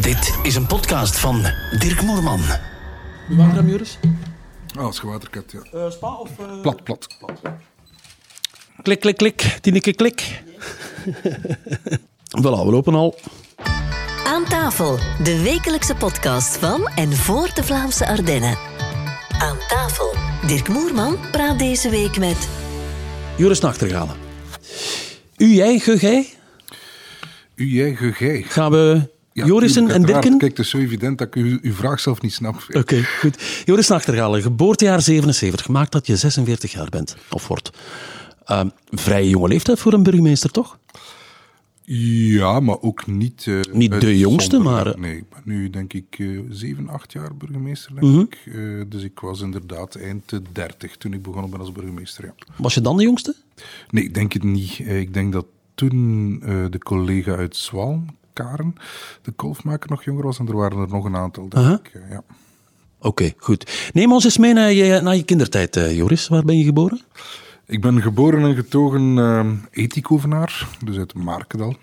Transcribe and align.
Dit 0.00 0.38
is 0.42 0.54
een 0.54 0.66
podcast 0.66 1.18
van 1.18 1.42
Dirk 1.78 2.02
Moerman. 2.02 2.40
Waarom, 3.28 3.68
Joris? 3.68 3.98
Ah, 4.76 4.84
als 4.84 5.00
je 5.00 5.06
waterket, 5.06 5.52
ja. 5.52 5.78
Uh, 5.78 5.90
spa 5.90 6.14
of... 6.14 6.30
Uh... 6.40 6.60
Plat, 6.60 6.84
plat. 6.84 7.06
Klik, 8.82 9.00
klik, 9.00 9.16
klik. 9.16 9.58
Tineke, 9.60 9.92
klik. 9.92 10.42
voilà, 12.42 12.64
we 12.64 12.70
lopen 12.70 12.94
al. 12.94 13.18
Aan 14.26 14.44
tafel, 14.44 14.98
de 15.22 15.42
wekelijkse 15.42 15.94
podcast 15.94 16.56
van 16.56 16.88
en 16.88 17.12
voor 17.12 17.50
de 17.54 17.64
Vlaamse 17.64 18.06
Ardennen. 18.06 18.58
Aan 19.38 19.56
tafel, 19.68 20.14
Dirk 20.46 20.68
Moerman 20.68 21.18
praat 21.30 21.58
deze 21.58 21.90
week 21.90 22.18
met... 22.18 22.48
Joris 23.36 23.60
Nachtergalen. 23.60 24.16
U, 25.36 25.46
jij, 25.46 25.78
ge, 25.78 25.98
gij? 25.98 26.34
U, 27.54 27.66
jij, 27.66 27.94
ge, 27.94 28.12
gij. 28.12 28.42
Gaan 28.42 28.70
we 28.70 29.12
Ja, 29.34 29.46
Jorissen 29.46 29.90
en. 29.90 30.02
Dirken? 30.02 30.38
Kijk, 30.38 30.50
het 30.56 30.58
is 30.66 30.70
zo 30.70 30.78
evident 30.78 31.18
dat 31.18 31.26
ik 31.26 31.34
uw, 31.34 31.58
uw 31.62 31.72
vraag 31.72 32.00
zelf 32.00 32.20
niet 32.22 32.32
snap. 32.32 32.66
Oké, 32.72 33.02
goed. 33.02 33.62
Joris 33.64 33.88
Nachtergalen, 33.88 34.42
geboortejaar 34.42 35.02
77. 35.02 35.64
Gemaakt 35.64 35.92
dat 35.92 36.06
je 36.06 36.16
46 36.16 36.72
jaar 36.72 36.88
bent, 36.88 37.16
of 37.30 37.48
wordt. 37.48 37.70
Ehm, 38.44 38.68
vrij 38.90 39.28
jonge 39.28 39.48
leeftijd 39.48 39.78
voor 39.78 39.92
een 39.92 40.02
burgemeester, 40.02 40.50
toch? 40.50 40.78
Ja, 41.86 42.60
maar 42.60 42.80
ook 42.80 43.06
niet... 43.06 43.44
eh, 43.46 43.60
Niet 43.72 44.00
de 44.00 44.18
jongste, 44.18 44.58
maar- 44.58 44.86
Mhm. 44.88 45.00
Nee, 45.00 45.16
ik 45.16 45.28
ben 45.30 45.40
nu 45.44 45.70
denk 45.70 45.92
ik 45.92 46.04
eh, 46.18 46.28
zeven, 46.50 46.88
acht 46.88 47.12
jaar 47.12 47.36
burgemeester, 47.36 47.94
denk 48.00 48.34
ik. 48.44 48.54
Eh, 48.54 48.60
dus 48.88 49.02
ik 49.02 49.20
was 49.20 49.40
inderdaad 49.40 49.94
eind 49.94 50.28
de 50.28 50.42
dertig 50.52 50.96
toen 50.96 51.12
ik 51.12 51.22
begonnen 51.22 51.50
ben 51.50 51.60
als 51.60 51.72
burgemeester, 51.72 52.24
ja. 52.24 52.34
Was 52.56 52.74
je 52.74 52.80
dan 52.80 52.96
de 52.96 53.02
jongste? 53.02 53.34
Nee, 53.90 54.04
ik 54.04 54.14
denk 54.14 54.32
het 54.32 54.42
niet. 54.42 54.78
Ik 54.78 55.14
denk 55.14 55.32
dat 55.32 55.46
toen 55.74 56.38
de 56.70 56.78
collega 56.78 57.34
uit 57.36 57.56
Zwalm, 57.56 58.06
Karen, 58.34 58.74
de 59.22 59.32
kolfmaker, 59.32 59.90
nog 59.90 60.04
jonger 60.04 60.24
was. 60.24 60.38
En 60.38 60.48
er 60.48 60.56
waren 60.56 60.78
er 60.78 60.88
nog 60.88 61.04
een 61.04 61.16
aantal, 61.16 61.48
denk 61.48 61.64
Aha. 61.64 61.80
ik. 61.82 62.00
ja. 62.10 62.22
Oké, 62.98 63.32
goed. 63.36 63.90
Neem 63.92 64.12
ons 64.12 64.24
eens 64.24 64.38
mee 64.38 64.52
naar 64.52 64.72
je, 64.72 65.00
naar 65.00 65.16
je 65.16 65.22
kindertijd, 65.22 65.76
eh, 65.76 65.96
Joris. 65.96 66.28
Waar 66.28 66.44
ben 66.44 66.58
je 66.58 66.64
geboren? 66.64 67.00
Ik 67.66 67.80
ben 67.80 68.02
geboren 68.02 68.42
en 68.42 68.54
getogen 68.54 69.16
uh, 69.16 69.50
Ethikovenaar, 69.70 70.68
dus 70.84 70.96
uit 70.96 71.14
Markendal. 71.14 71.76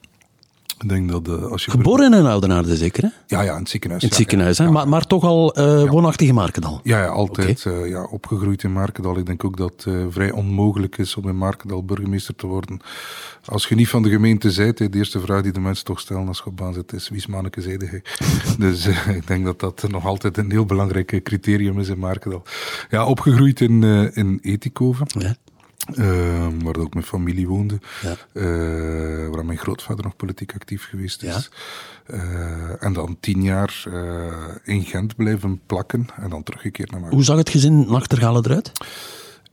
Ik 0.81 0.89
denk 0.89 1.11
dat 1.11 1.27
eh, 1.27 1.51
als 1.51 1.65
je... 1.65 1.71
Geboren 1.71 2.05
in 2.05 2.19
een 2.19 2.25
oudenaarde 2.25 2.75
zeker, 2.75 3.03
hè? 3.03 3.09
Ja, 3.27 3.41
ja, 3.41 3.53
in 3.53 3.59
het 3.59 3.69
ziekenhuis. 3.69 4.03
In 4.03 4.07
het 4.07 4.17
ja, 4.17 4.23
ziekenhuis, 4.23 4.57
ja, 4.57 4.63
hè? 4.63 4.69
ja. 4.69 4.75
Maar, 4.75 4.87
maar 4.87 5.07
toch 5.07 5.23
al 5.23 5.53
eh, 5.53 5.89
woonachtig 5.89 6.27
in 6.27 6.33
Markendal. 6.33 6.79
Ja, 6.83 7.01
ja 7.01 7.07
altijd 7.07 7.65
eh, 7.65 7.89
ja, 7.89 8.03
opgegroeid 8.03 8.63
in 8.63 8.71
Markendal. 8.71 9.17
Ik 9.17 9.25
denk 9.25 9.43
ook 9.43 9.57
dat 9.57 9.83
het 9.83 10.13
vrij 10.13 10.31
onmogelijk 10.31 10.97
is 10.97 11.15
om 11.15 11.27
in 11.27 11.37
Markendal 11.37 11.85
burgemeester 11.85 12.35
te 12.35 12.47
worden. 12.47 12.79
Als 13.45 13.67
je 13.67 13.75
niet 13.75 13.89
van 13.89 14.03
de 14.03 14.09
gemeente 14.09 14.51
zijt, 14.51 14.77
de 14.77 14.89
eerste 14.91 15.19
vraag 15.19 15.41
die 15.41 15.51
de 15.51 15.59
mensen 15.59 15.85
toch 15.85 15.99
stellen 15.99 16.27
als 16.27 16.37
je 16.37 16.45
op 16.45 16.57
baan 16.57 16.73
zit, 16.73 16.93
is 16.93 17.09
wie 17.09 17.17
is 17.17 17.27
manneke 17.27 17.61
zijde 17.61 17.85
jij? 17.85 18.01
Dus 18.67 18.87
ik 19.07 19.27
denk 19.27 19.45
dat 19.45 19.59
dat 19.59 19.85
nog 19.87 20.05
altijd 20.05 20.37
een 20.37 20.51
heel 20.51 20.65
belangrijk 20.65 21.19
criterium 21.23 21.79
is 21.79 21.89
in 21.89 21.99
Markendal. 21.99 22.43
Ja, 22.89 23.05
opgegroeid 23.05 23.61
in, 23.61 23.83
in 24.13 24.39
Etikoven. 24.41 25.05
Ja. 25.19 25.35
Eh, 25.95 26.47
waar 26.63 26.77
ook 26.77 26.93
mijn 26.93 27.05
familie 27.05 27.47
woonde. 27.47 27.79
Ja. 28.01 28.15
Eh, 28.33 29.29
waar 29.29 29.45
mijn 29.45 29.57
grootvader 29.57 30.03
nog 30.03 30.15
politiek 30.15 30.53
actief 30.53 30.87
geweest 30.89 31.23
is. 31.23 31.49
Ja. 32.07 32.15
Eh, 32.17 32.83
en 32.83 32.93
dan 32.93 33.17
tien 33.19 33.43
jaar 33.43 33.83
eh, 33.93 34.73
in 34.75 34.83
Gent 34.83 35.15
blijven 35.15 35.61
plakken. 35.65 36.07
En 36.15 36.29
dan 36.29 36.43
teruggekeerd 36.43 36.91
naar 36.91 36.99
Marken. 36.99 37.17
Hoe 37.17 37.25
zag 37.25 37.37
het 37.37 37.49
gezin 37.49 37.85
Nachtergalen 37.91 38.45
eruit? 38.45 38.71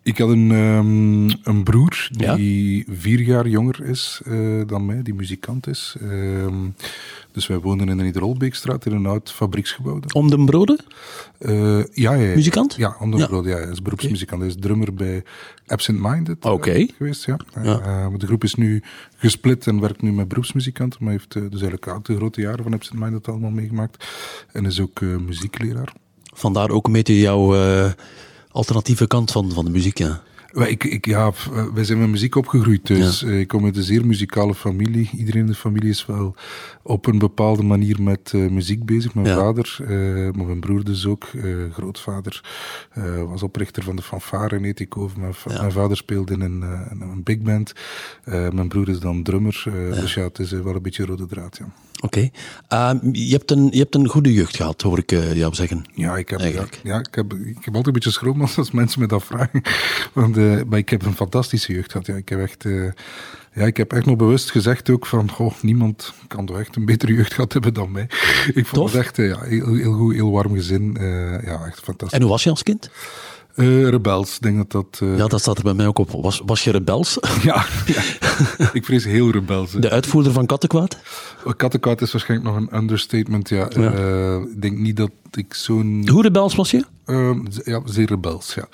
Ik 0.09 0.19
had 0.19 0.29
een, 0.29 0.51
ehm, 0.53 1.49
een 1.49 1.63
broer 1.63 2.09
Ja. 2.11 2.35
die 2.37 2.85
vier 2.91 3.21
jaar 3.21 3.49
jonger 3.49 3.85
is 3.85 4.21
eh, 4.25 4.61
dan 4.67 4.87
mij, 4.87 5.03
die 5.03 5.15
muzikant 5.15 5.67
is. 5.67 5.97
Ehm, 6.01 6.55
dus 7.33 7.47
wij 7.47 7.59
woonden 7.59 7.89
in 7.89 7.97
de 7.97 8.03
Niederolbeekstraat 8.03 8.87
in 8.87 8.93
een 8.93 9.07
oud 9.07 9.33
fabrieksgebouw. 9.33 10.01
Om 10.13 10.31
de 10.31 10.45
broden? 10.45 10.79
Eh, 11.39 11.85
ja, 11.85 12.13
ja, 12.13 12.15
ja. 12.15 12.35
Muzikant? 12.35 12.75
Ja, 12.75 12.97
onder 13.01 13.47
Ja. 13.47 13.57
hij 13.57 13.71
is 13.71 13.83
beroepsmuzikant. 13.83 14.41
Hij 14.41 14.51
is 14.51 14.57
drummer 14.61 14.95
bij 14.95 15.23
Absent 15.67 16.01
Minded 16.01 16.45
eh, 16.45 16.53
Oké. 16.53 16.87
geweest. 16.97 17.25
Ja. 17.25 17.37
De 18.19 18.27
groep 18.27 18.45
is 18.45 18.55
nu 18.55 18.83
gesplit 19.17 19.67
en 19.67 19.81
werkt 19.81 20.03
nu 20.03 20.13
met 20.13 20.29
beroepsmuzikanten. 20.29 20.99
Maar 21.05 21.13
heeft 21.13 21.33
dus 21.33 21.61
eigenlijk 21.63 22.07
de 22.07 22.17
grote 22.17 22.41
jaren 22.41 22.63
van 22.63 22.73
Absent 22.73 22.99
Minded 23.01 23.29
allemaal 23.29 23.51
meegemaakt. 23.51 24.07
En 24.53 24.65
is 24.67 24.81
ook 24.81 25.01
muziekleraar. 25.01 25.93
Vandaar 26.35 26.71
ook 26.71 26.87
een 26.87 26.93
beetje 26.93 27.19
jouw 27.19 27.55
alternatieve 28.51 29.07
kant 29.07 29.31
van, 29.31 29.53
van 29.53 29.65
de 29.65 29.71
muziek, 29.71 29.99
ja. 29.99 30.23
Wij, 30.53 30.71
ik, 30.71 30.85
ik, 30.85 31.07
ja, 31.07 31.27
eh, 31.53 31.65
wij 31.75 31.85
zijn 31.85 31.99
met 31.99 32.09
muziek 32.09 32.35
opgegroeid, 32.35 32.87
dus 32.87 33.23
eh, 33.23 33.41
ik 33.41 33.49
kom 33.49 33.65
uit 33.65 33.77
een 33.77 33.83
zeer 33.83 34.07
muzikale 34.07 34.55
familie. 34.55 35.11
Iedereen 35.17 35.41
in 35.41 35.47
de 35.47 35.55
familie 35.55 35.91
is 35.91 36.07
wel 36.07 36.35
op 36.83 37.07
een 37.07 37.19
bepaalde 37.19 37.63
manier 37.63 38.03
met 38.03 38.31
eh, 38.35 38.49
muziek 38.49 38.85
bezig. 38.85 39.15
Mijn 39.15 39.27
Ja. 39.27 39.35
vader, 39.35 39.77
maar 40.37 40.47
mijn 40.47 40.61
broer 40.61 40.85
dus 40.85 41.07
ook, 41.07 41.27
grootvader, 41.73 42.41
was 43.29 43.43
oprichter 43.43 43.83
van 43.83 43.97
de 43.97 44.03
fanfare 44.03 44.57
in. 44.61 44.75
Mijn, 45.19 45.35
va- 45.35 45.53
Ja. 45.53 45.61
mijn 45.61 45.73
vader 45.73 45.97
speelde 45.97 46.33
in 46.33 46.41
een, 46.41 46.63
in 46.91 47.01
een 47.01 47.23
big 47.23 47.39
band. 47.39 47.73
Mijn 48.25 48.69
broer 48.69 48.89
is 48.89 48.99
dan 49.01 49.23
drummer, 49.23 49.63
dus 49.91 50.15
ja, 50.15 50.23
het 50.23 50.39
is 50.39 50.51
wel 50.51 50.75
een 50.75 50.83
beetje 50.83 51.05
rode 51.05 51.27
draad, 51.27 51.57
ja. 51.57 51.69
Oké. 52.01 52.29
Ehm, 52.69 52.99
je, 53.13 53.33
hebt 53.33 53.51
een, 53.51 53.69
je 53.71 53.79
hebt 53.79 53.95
een 53.95 54.09
goede 54.09 54.33
jeugd 54.33 54.57
gehad, 54.57 54.83
hoor 54.83 54.99
ik 54.99 55.11
jou 55.35 55.55
zeggen. 55.55 55.85
Ja, 55.95 56.17
ik 56.17 56.29
heb, 56.29 56.41
ja, 56.41 56.99
ik, 56.99 57.09
heb, 57.11 57.33
ik 57.35 57.55
heb 57.65 57.67
altijd 57.67 57.87
een 57.87 57.93
beetje 57.93 58.11
schroom 58.11 58.41
als 58.41 58.59
als 58.59 58.71
mensen 58.71 59.01
me 59.01 59.07
dat 59.07 59.25
vragen. 59.25 59.63
Want, 60.15 60.37
maar 60.69 60.79
ik 60.79 60.89
heb 60.89 61.05
een 61.05 61.15
fantastische 61.15 61.73
jeugd 61.73 61.91
gehad. 61.93 62.07
Ja. 62.07 62.15
Ik, 62.15 62.29
heb 62.29 62.41
echt, 62.41 62.65
eh, 62.65 62.85
ja, 63.55 63.65
ik 63.65 63.77
heb 63.77 63.93
echt 63.93 64.07
nog 64.07 64.17
bewust 64.17 64.51
gezegd 64.51 64.91
ook 64.91 65.07
van, 65.07 65.31
goh, 65.31 65.53
niemand 65.63 66.13
kan 66.27 66.47
toch 66.47 66.59
echt 66.59 66.77
een 66.77 66.85
betere 66.85 67.15
jeugd 67.15 67.35
gehad 67.35 67.53
hebben 67.53 67.75
dan 67.75 67.91
mij. 67.93 68.09
Ik 68.55 68.67
vond 68.67 68.73
Tof. 68.73 68.93
het 68.93 69.01
echt 69.01 69.19
eh, 69.19 69.29
ja, 69.29 69.41
heel, 69.41 69.75
heel 69.75 69.93
goed, 69.93 70.15
heel 70.15 70.31
warm 70.31 70.55
gezin. 70.55 70.97
eh, 71.01 71.43
ja, 71.43 71.65
echt 71.67 71.81
fantastisch. 71.81 72.13
En 72.13 72.21
hoe 72.21 72.31
was 72.31 72.43
je 72.43 72.51
als 72.51 72.63
kind? 72.63 72.91
Rebels, 73.91 74.39
denk 74.39 74.57
dat 74.57 74.71
dat... 74.71 75.09
Ja, 75.17 75.27
dat 75.27 75.41
staat 75.41 75.57
er 75.59 75.63
bij 75.63 75.75
mij 75.75 75.87
ook 75.87 75.99
op. 75.99 76.11
Was, 76.11 76.43
was 76.47 76.65
je 76.65 76.71
rebels? 76.71 77.19
ja, 77.43 77.67
ja. 77.87 78.03
ik 78.73 78.85
vrees 78.85 79.05
heel 79.05 79.31
rebels. 79.31 79.73
De 79.73 79.91
uitvoerder 79.91 80.33
van 80.33 80.47
Kattenkwaad? 80.47 80.99
Kattenkwaad 81.57 82.01
is 82.01 82.13
waarschijnlijk 82.13 82.51
nog 82.51 82.61
een 82.61 82.77
understatement. 82.77 83.49
Ja. 83.49 83.69
Ja. 83.75 83.91
Ik 84.37 84.63
denk 84.63 84.79
niet 84.79 84.97
dat 84.97 85.11
ik 85.31 85.55
zo'n... 85.55 86.09
Hoe 86.11 86.23
rebels 86.23 86.55
was 86.55 86.71
je? 86.71 86.85
Ja, 87.65 87.81
zeer 87.85 88.07
rebels, 88.07 88.55
ja. 88.55 88.69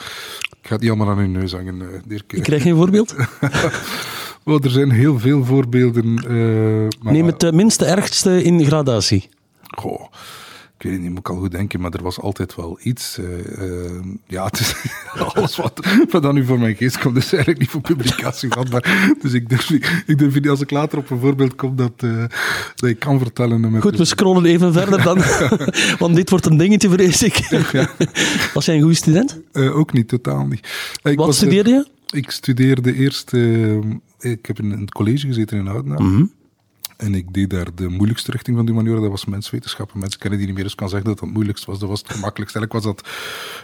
Ik 0.64 0.70
ga 0.70 0.76
die 0.76 0.88
allemaal 0.88 1.08
aan 1.10 1.18
hun 1.18 1.32
neus 1.32 1.52
hangen, 1.52 1.82
eh 1.82 2.00
Dirk. 2.06 2.32
Ik 2.32 2.42
krijg 2.42 2.62
geen 2.62 2.76
voorbeeld. 2.76 3.14
Wel, 4.44 4.60
er 4.60 4.70
zijn 4.70 4.90
heel 4.90 5.18
veel 5.18 5.44
voorbeelden. 5.44 6.04
eh, 6.04 7.02
maar, 7.02 7.12
Neem 7.12 7.26
het 7.26 7.42
eh, 7.42 7.52
minste 7.52 7.84
ergste 7.84 8.42
in 8.42 8.64
gradatie. 8.64 9.28
Goh, 9.78 10.00
weet 10.90 11.00
niet, 11.00 11.08
moet 11.10 11.18
ik 11.18 11.28
al 11.28 11.36
goed 11.36 11.50
denken, 11.50 11.80
maar 11.80 11.92
er 11.92 12.02
was 12.02 12.20
altijd 12.20 12.54
wel 12.54 12.78
iets. 12.82 13.18
eh, 13.18 13.84
eh, 13.86 13.90
ja, 14.26 14.44
het 14.44 14.58
is 14.60 14.74
alles 15.34 15.56
wat, 15.56 15.86
wat 16.10 16.22
dan 16.22 16.34
nu 16.34 16.44
voor 16.44 16.58
mijn 16.58 16.76
geest 16.76 16.98
komt, 16.98 17.16
is 17.16 17.32
eigenlijk 17.32 17.60
niet 17.60 17.70
voor 17.70 17.80
publicatie 17.80 18.48
vatbaar. 18.52 19.14
Dus 19.20 19.32
ik 19.32 19.48
durf, 19.48 19.70
niet- 19.70 20.02
ik 20.06 20.18
durf 20.18 20.34
niet, 20.34 20.48
als 20.48 20.60
ik 20.60 20.70
later 20.70 20.98
op 20.98 21.10
een 21.10 21.20
voorbeeld 21.20 21.54
kom, 21.54 21.76
dat, 21.76 21.92
eh, 21.96 22.24
dat 22.74 22.90
ik 22.90 22.98
kan 22.98 23.18
vertellen. 23.18 23.60
Met 23.72 23.82
Goed, 23.82 23.96
we 23.98 24.04
scrollen 24.04 24.44
even 24.44 24.72
verder 24.72 25.02
dan. 25.02 25.18
Want 25.98 26.14
dit 26.14 26.30
wordt 26.30 26.46
een 26.46 26.56
dingetje, 26.56 26.88
vrees 26.90 27.22
ik. 27.22 27.34
Was 28.54 28.64
jij 28.64 28.74
een 28.74 28.80
goede 28.80 28.96
student? 28.96 29.40
Eh, 29.52 29.76
ook 29.76 29.92
niet, 29.92 30.08
totaal 30.08 30.46
niet. 30.46 30.58
Ik 31.02 31.16
Wat 31.16 31.26
was, 31.26 31.36
studeerde 31.36 31.70
je? 31.70 31.86
Ik 32.18 32.30
studeerde 32.30 32.94
eerst... 32.94 33.32
eh, 33.32 33.74
ik 34.18 34.46
heb 34.46 34.58
in 34.58 34.70
een 34.70 34.88
college 34.88 35.26
gezeten 35.26 35.58
in 35.58 35.68
Oudenaarde. 35.68 36.02
Mhm. 36.02 36.24
En 36.96 37.14
ik 37.14 37.34
deed 37.34 37.50
daar 37.50 37.66
de 37.74 37.88
moeilijkste 37.88 38.30
richting 38.30 38.56
van 38.56 38.66
de 38.66 38.72
humaniora, 38.72 39.00
dat 39.00 39.10
was 39.10 39.24
menswetenschappen. 39.24 39.98
Mensen 39.98 40.18
kennen 40.20 40.38
die 40.38 40.46
niet 40.48 40.56
meer, 40.56 40.64
dus 40.66 40.74
kan 40.74 40.88
zeggen 40.88 41.08
dat 41.08 41.16
dat 41.18 41.24
het 41.24 41.34
moeilijkste 41.34 41.70
was. 41.70 41.78
Dat 41.80 41.88
was 41.88 41.98
het 41.98 42.10
gemakkelijkste. 42.10 42.58
Eigenlijk 42.58 42.86
was 42.86 42.94
dat 42.96 43.12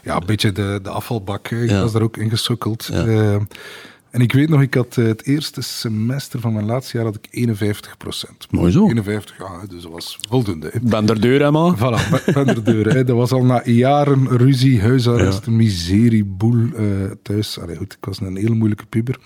ja, 0.02 0.16
een 0.16 0.26
beetje 0.26 0.52
de, 0.52 0.78
de 0.82 0.88
afvalbak. 0.90 1.48
Ik 1.50 1.70
Ja. 1.70 1.80
was 1.82 1.92
daar 1.92 2.02
ook 2.02 2.16
ingesukkeld. 2.16 2.88
Ja. 2.92 3.06
Eh, 3.06 3.34
en 4.10 4.20
ik 4.20 4.32
weet 4.32 4.48
nog, 4.48 4.60
ik 4.62 4.74
had 4.74 4.96
eh, 4.96 5.04
het 5.06 5.24
eerste 5.26 5.60
semester 5.62 6.40
van 6.40 6.52
mijn 6.52 6.66
laatste 6.66 6.96
jaar 6.96 7.06
had 7.06 7.14
ik 7.14 7.26
51 7.30 7.96
procent. 7.96 8.46
Mooi 8.50 8.72
zo. 8.72 8.86
51, 8.88 9.38
ja, 9.38 9.66
dus 9.68 9.82
dat 9.82 9.92
was 9.92 10.18
voldoende. 10.28 10.72
Ben 10.82 11.08
er 11.08 11.20
deur, 11.20 11.40
hè, 11.42 11.50
man. 11.50 11.76
Voilà, 11.76 12.24
ben- 12.34 12.46
er 12.48 12.64
deur. 12.64 12.92
Hè. 12.94 13.04
Dat 13.04 13.16
was 13.16 13.32
al 13.32 13.44
na 13.44 13.62
jaren 13.64 14.28
ruzie, 14.36 14.80
huisarrest, 14.80 15.46
miserie, 15.46 16.24
boel 16.24 16.66
eh, 16.76 16.84
thuis. 17.22 17.58
Allee, 17.60 17.76
goed, 17.76 17.92
ik 17.92 18.04
was 18.04 18.20
een 18.20 18.36
hele 18.36 18.54
moeilijke 18.54 18.86
puber. 18.86 19.18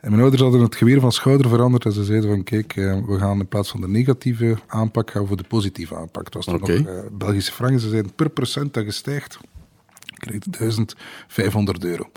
En 0.00 0.10
mijn 0.10 0.20
ouders 0.20 0.42
hadden 0.42 0.60
het 0.60 0.76
geweer 0.76 1.00
van 1.00 1.12
schouder 1.12 1.48
veranderd 1.48 1.84
en 1.84 1.92
ze 1.92 2.04
zeiden 2.04 2.30
van 2.30 2.42
kijk, 2.42 2.76
eh, 2.76 3.06
we 3.06 3.18
gaan 3.18 3.38
in 3.40 3.48
plaats 3.48 3.70
van 3.70 3.80
de 3.80 3.88
negatieve 3.88 4.56
aanpak, 4.66 5.10
gaan 5.10 5.22
we 5.22 5.28
voor 5.28 5.36
de 5.36 5.44
positieve 5.48 5.96
aanpak. 5.96 6.24
Het 6.24 6.34
was 6.34 6.44
toen 6.44 6.60
nog 6.60 6.68
eh, 6.68 6.98
Belgische 7.12 7.52
franken. 7.52 7.80
Ze 7.80 7.88
zeiden 7.88 8.12
per 8.14 8.30
procent 8.30 8.74
dat 8.74 9.00
krijg 9.02 10.44
je 10.44 10.50
1500 10.50 11.84
euro. 11.84 12.10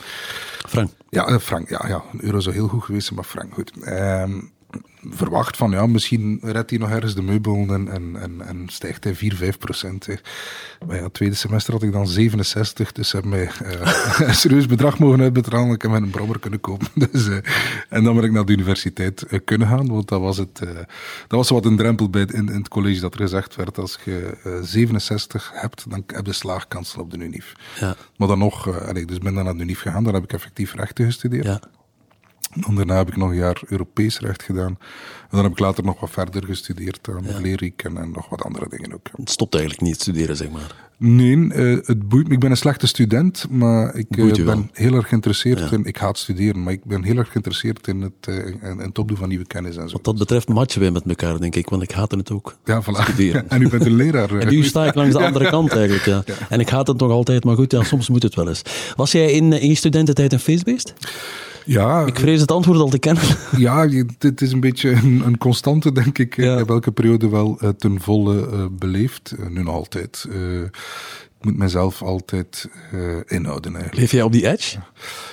Frank. 0.68 0.92
Ja, 1.10 1.28
eh, 1.28 1.38
frank, 1.38 1.70
ja, 1.70 1.88
ja, 1.88 2.04
een 2.12 2.24
euro 2.24 2.40
zou 2.40 2.56
heel 2.56 2.68
goed 2.68 2.84
geweest 2.84 3.06
zijn, 3.06 3.16
maar 3.16 3.28
frank, 3.28 3.54
goed. 3.54 3.72
Ehm, 3.82 4.40
verwacht 5.10 5.58
van 5.58 5.72
ja, 5.72 5.88
misschien 5.88 6.40
redt 6.42 6.70
hij 6.70 6.80
nog 6.80 6.90
ergens 6.90 7.16
de 7.16 7.22
meubel 7.22 7.56
en, 7.56 7.88
en, 7.88 8.16
en, 8.16 8.42
en 8.42 8.64
stijgt 8.68 9.04
hij 9.04 9.16
4, 9.16 9.36
5 9.36 9.58
procent. 9.58 10.08
Maar 10.88 10.96
ja, 10.96 11.04
het 11.04 11.14
tweede 11.14 11.36
semester 11.36 11.74
had 11.74 11.84
ik 11.84 11.92
dan 11.92 12.08
67, 12.08 12.92
dus 12.92 13.12
hebben 13.12 13.32
mij 13.32 13.50
eh, 13.64 14.20
een 14.28 14.36
serieus 14.36 14.66
bedrag 14.66 15.00
mogen 15.00 15.22
uitbetalen. 15.22 15.74
Ik 15.74 15.82
heb 15.82 15.92
met 15.92 16.02
een 16.02 16.10
brommer 16.10 16.40
kunnen 16.40 16.60
kopen. 16.60 16.88
Dus, 17.12 17.28
eh, 17.28 17.38
en 17.90 18.04
dan 18.04 18.16
ben 18.16 18.24
ik 18.24 18.32
naar 18.32 18.46
de 18.46 18.54
universiteit 18.54 19.24
eh, 19.24 19.40
kunnen 19.46 19.68
gaan, 19.68 19.88
want 19.88 20.08
dat 20.08 20.20
was, 20.20 20.38
het, 20.38 20.60
dat 21.28 21.40
was 21.40 21.50
wat 21.50 21.66
een 21.66 21.78
drempel 21.78 22.10
bij 22.10 22.22
het, 22.22 22.32
in, 22.32 22.48
in 22.50 22.58
het 22.58 22.68
college 22.68 23.02
dat 23.02 23.14
er 23.14 23.20
gezegd 23.20 23.56
werd. 23.56 23.78
Als 23.78 24.00
je 24.06 24.38
eh, 24.44 24.52
67 24.62 25.52
hebt, 25.54 25.90
dan 25.90 26.04
heb 26.08 26.26
je 26.26 26.34
slaagkansen 26.34 27.00
op 27.00 27.12
de 27.12 27.18
UNIF. 27.18 27.54
Ja. 27.80 27.96
Maar 28.18 28.28
dan 28.28 28.40
nog, 28.40 28.68
eh, 28.68 28.88
allee, 28.88 29.06
dus 29.06 29.18
ben 29.18 29.34
dan 29.34 29.44
naar 29.44 29.58
de 29.58 29.64
UNIF 29.64 29.80
gegaan, 29.80 30.04
daar 30.04 30.14
heb 30.14 30.24
ik 30.24 30.34
effectief 30.34 30.74
rechten 30.74 31.06
gestudeerd. 31.06 31.46
Ja. 31.46 31.62
Dan 32.56 32.76
daarna 32.76 32.98
heb 32.98 33.08
ik 33.08 33.16
nog 33.16 33.30
een 33.30 33.36
jaar 33.36 33.62
Europees 33.68 34.20
recht 34.20 34.44
gedaan. 34.44 34.78
En 35.22 35.30
dan 35.30 35.44
heb 35.44 35.52
ik 35.52 35.60
later 35.60 35.84
nog 35.84 36.00
wat 36.00 36.10
verder 36.10 36.46
gestudeerd 36.46 37.10
aan 37.10 37.42
Leeriek 37.42 37.84
en, 37.84 37.98
en 37.98 38.12
nog 38.12 38.30
wat 38.30 38.42
andere 38.44 38.70
dingen 38.70 38.94
ook. 38.94 39.10
Het 39.16 39.30
stopt 39.30 39.54
eigenlijk 39.56 39.84
niet 39.86 40.02
studeren, 40.02 40.36
zeg 40.36 40.50
maar. 40.50 40.92
Nee, 40.98 41.54
eh, 41.54 41.78
het 41.86 42.08
boeit 42.08 42.28
me. 42.28 42.34
Ik 42.34 42.40
ben 42.40 42.52
een 42.52 42.58
slechte 42.58 42.88
student, 42.88 43.46
maar 43.50 43.96
ik 43.96 44.06
eh, 44.10 44.26
wel. 44.26 44.46
ben 44.46 44.70
heel 44.74 44.94
erg 44.94 45.08
geïnteresseerd 45.08 45.60
Ja. 45.60 45.72
in... 45.72 45.86
Ik 45.86 45.98
haat 45.98 46.18
studeren, 46.18 46.64
maar 46.64 46.74
ik 46.74 46.86
ben 46.86 47.04
heel 47.04 47.18
erg 47.18 47.32
geïnteresseerd 47.32 47.88
in 47.88 48.02
het, 48.02 48.14
eh, 48.22 48.36
in, 48.36 48.60
in 48.62 48.78
het 48.78 49.00
opdoen 49.00 49.18
van 49.18 49.28
nieuwe 49.28 49.46
kennis 49.48 49.76
en 49.78 49.90
zo. 49.90 49.96
Wat 49.96 50.04
dat 50.04 50.18
betreft 50.18 50.48
matchen 50.48 50.82
wij 50.82 50.92
met 50.92 51.04
elkaar, 51.06 51.40
denk 51.40 51.56
ik, 51.56 51.70
want 51.70 51.84
ik 51.84 51.92
haatte 51.92 52.18
het 52.18 52.32
ook. 52.32 52.58
Ja, 52.66 52.84
voilà. 52.84 53.02
studeren. 53.04 53.50
en 53.50 53.62
u 53.62 53.70
bent 53.70 53.86
een 53.86 53.96
leraar. 53.96 54.32
En 54.44 54.48
nu 54.50 54.64
sta 54.64 54.86
ik 54.86 54.96
langs 54.96 55.14
de 55.16 55.26
andere 55.28 55.50
kant 55.50 55.72
eigenlijk, 55.72 56.06
ja. 56.06 56.24
En 56.50 56.60
ik 56.60 56.70
haat 56.70 56.88
het 56.88 57.00
nog 57.00 57.12
altijd, 57.12 57.44
maar 57.44 57.56
goed, 57.56 57.72
ja, 57.72 57.84
soms 57.84 58.10
moet 58.10 58.24
het 58.24 58.36
wel 58.36 58.48
eens. 58.48 58.62
Was 58.96 59.12
jij 59.12 59.32
in, 59.32 59.54
in 59.54 59.68
je 59.68 59.76
studententijd 59.76 60.34
een 60.34 60.40
feestbeest? 60.40 60.94
Ja, 61.66 62.06
Ik 62.06 62.20
vrees 62.20 62.42
het 62.42 62.52
antwoord 62.52 62.80
al 62.80 62.90
te 62.90 63.00
kennen. 63.00 63.24
Ja, 63.58 63.88
dit 64.18 64.42
is 64.42 64.52
een 64.52 64.60
beetje 64.60 64.92
een, 64.92 65.22
een 65.26 65.38
constante, 65.38 65.92
denk 65.92 66.18
ik. 66.18 66.36
Ja. 66.36 66.52
Ik 66.52 66.58
heb 66.58 66.70
elke 66.70 66.92
periode 66.92 67.30
wel 67.30 67.58
eh, 67.60 67.70
ten 67.70 68.02
volle 68.02 68.50
eh, 68.50 68.66
beleefd. 68.72 69.36
Eh, 69.40 69.48
nu 69.48 69.64
nog 69.64 69.74
altijd. 69.74 70.28
Ik 71.40 71.50
moet 71.50 71.58
mezelf 71.58 72.02
altijd 72.02 72.70
inhouden, 73.28 73.72
eigenlijk. 73.72 73.96
Leef 73.96 74.12
jij 74.12 74.22
op 74.22 74.32
die 74.32 74.48
edge? 74.48 74.78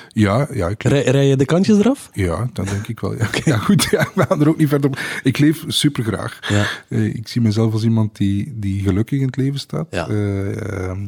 Ja, 0.08 0.48
ja, 0.52 0.68
ik, 0.68 0.82
Rij, 0.82 1.02
rij 1.02 1.26
je 1.26 1.36
de 1.36 1.44
kantjes 1.44 1.78
eraf? 1.78 2.10
ja, 2.12 2.48
dat 2.52 2.68
denk 2.68 2.86
ik 2.86 3.00
wel. 3.00 3.16
Ja, 3.16 3.28
ja 3.44 3.56
goed, 3.56 3.82
ja, 3.90 4.08
we 4.14 4.24
gaan 4.28 4.40
er 4.40 4.48
ook 4.48 4.58
niet 4.58 4.68
verder 4.68 4.90
op. 4.90 4.98
Ik 5.22 5.38
leef 5.38 5.64
super 5.66 6.04
graag. 6.04 6.38
Ja. 6.48 6.66
ik 6.96 7.28
zie 7.28 7.40
mezelf 7.40 7.72
als 7.72 7.82
iemand 7.82 8.16
die, 8.16 8.52
die 8.56 8.82
gelukkig 8.82 9.18
in 9.18 9.26
het 9.26 9.36
leven 9.36 9.60
staat. 9.60 9.86
Ja. 9.90 10.08
Eh, 10.08 10.88
ehm, 10.88 11.06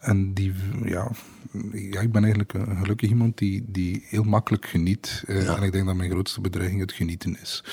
en 0.00 0.34
die, 0.34 0.52
ja, 0.84 1.10
ja, 1.72 2.00
ik 2.00 2.12
ben 2.12 2.22
eigenlijk 2.22 2.52
een 2.54 2.76
gelukkig 2.80 3.08
iemand 3.08 3.38
die, 3.38 3.64
die 3.66 4.04
heel 4.08 4.22
makkelijk 4.22 4.66
geniet. 4.66 5.22
Eh, 5.26 5.42
Ja. 5.42 5.56
En 5.56 5.62
ik 5.62 5.72
denk 5.72 5.86
dat 5.86 5.94
mijn 5.96 6.10
grootste 6.10 6.40
bedreiging 6.40 6.80
het 6.80 6.92
genieten 6.92 7.36
is. 7.42 7.64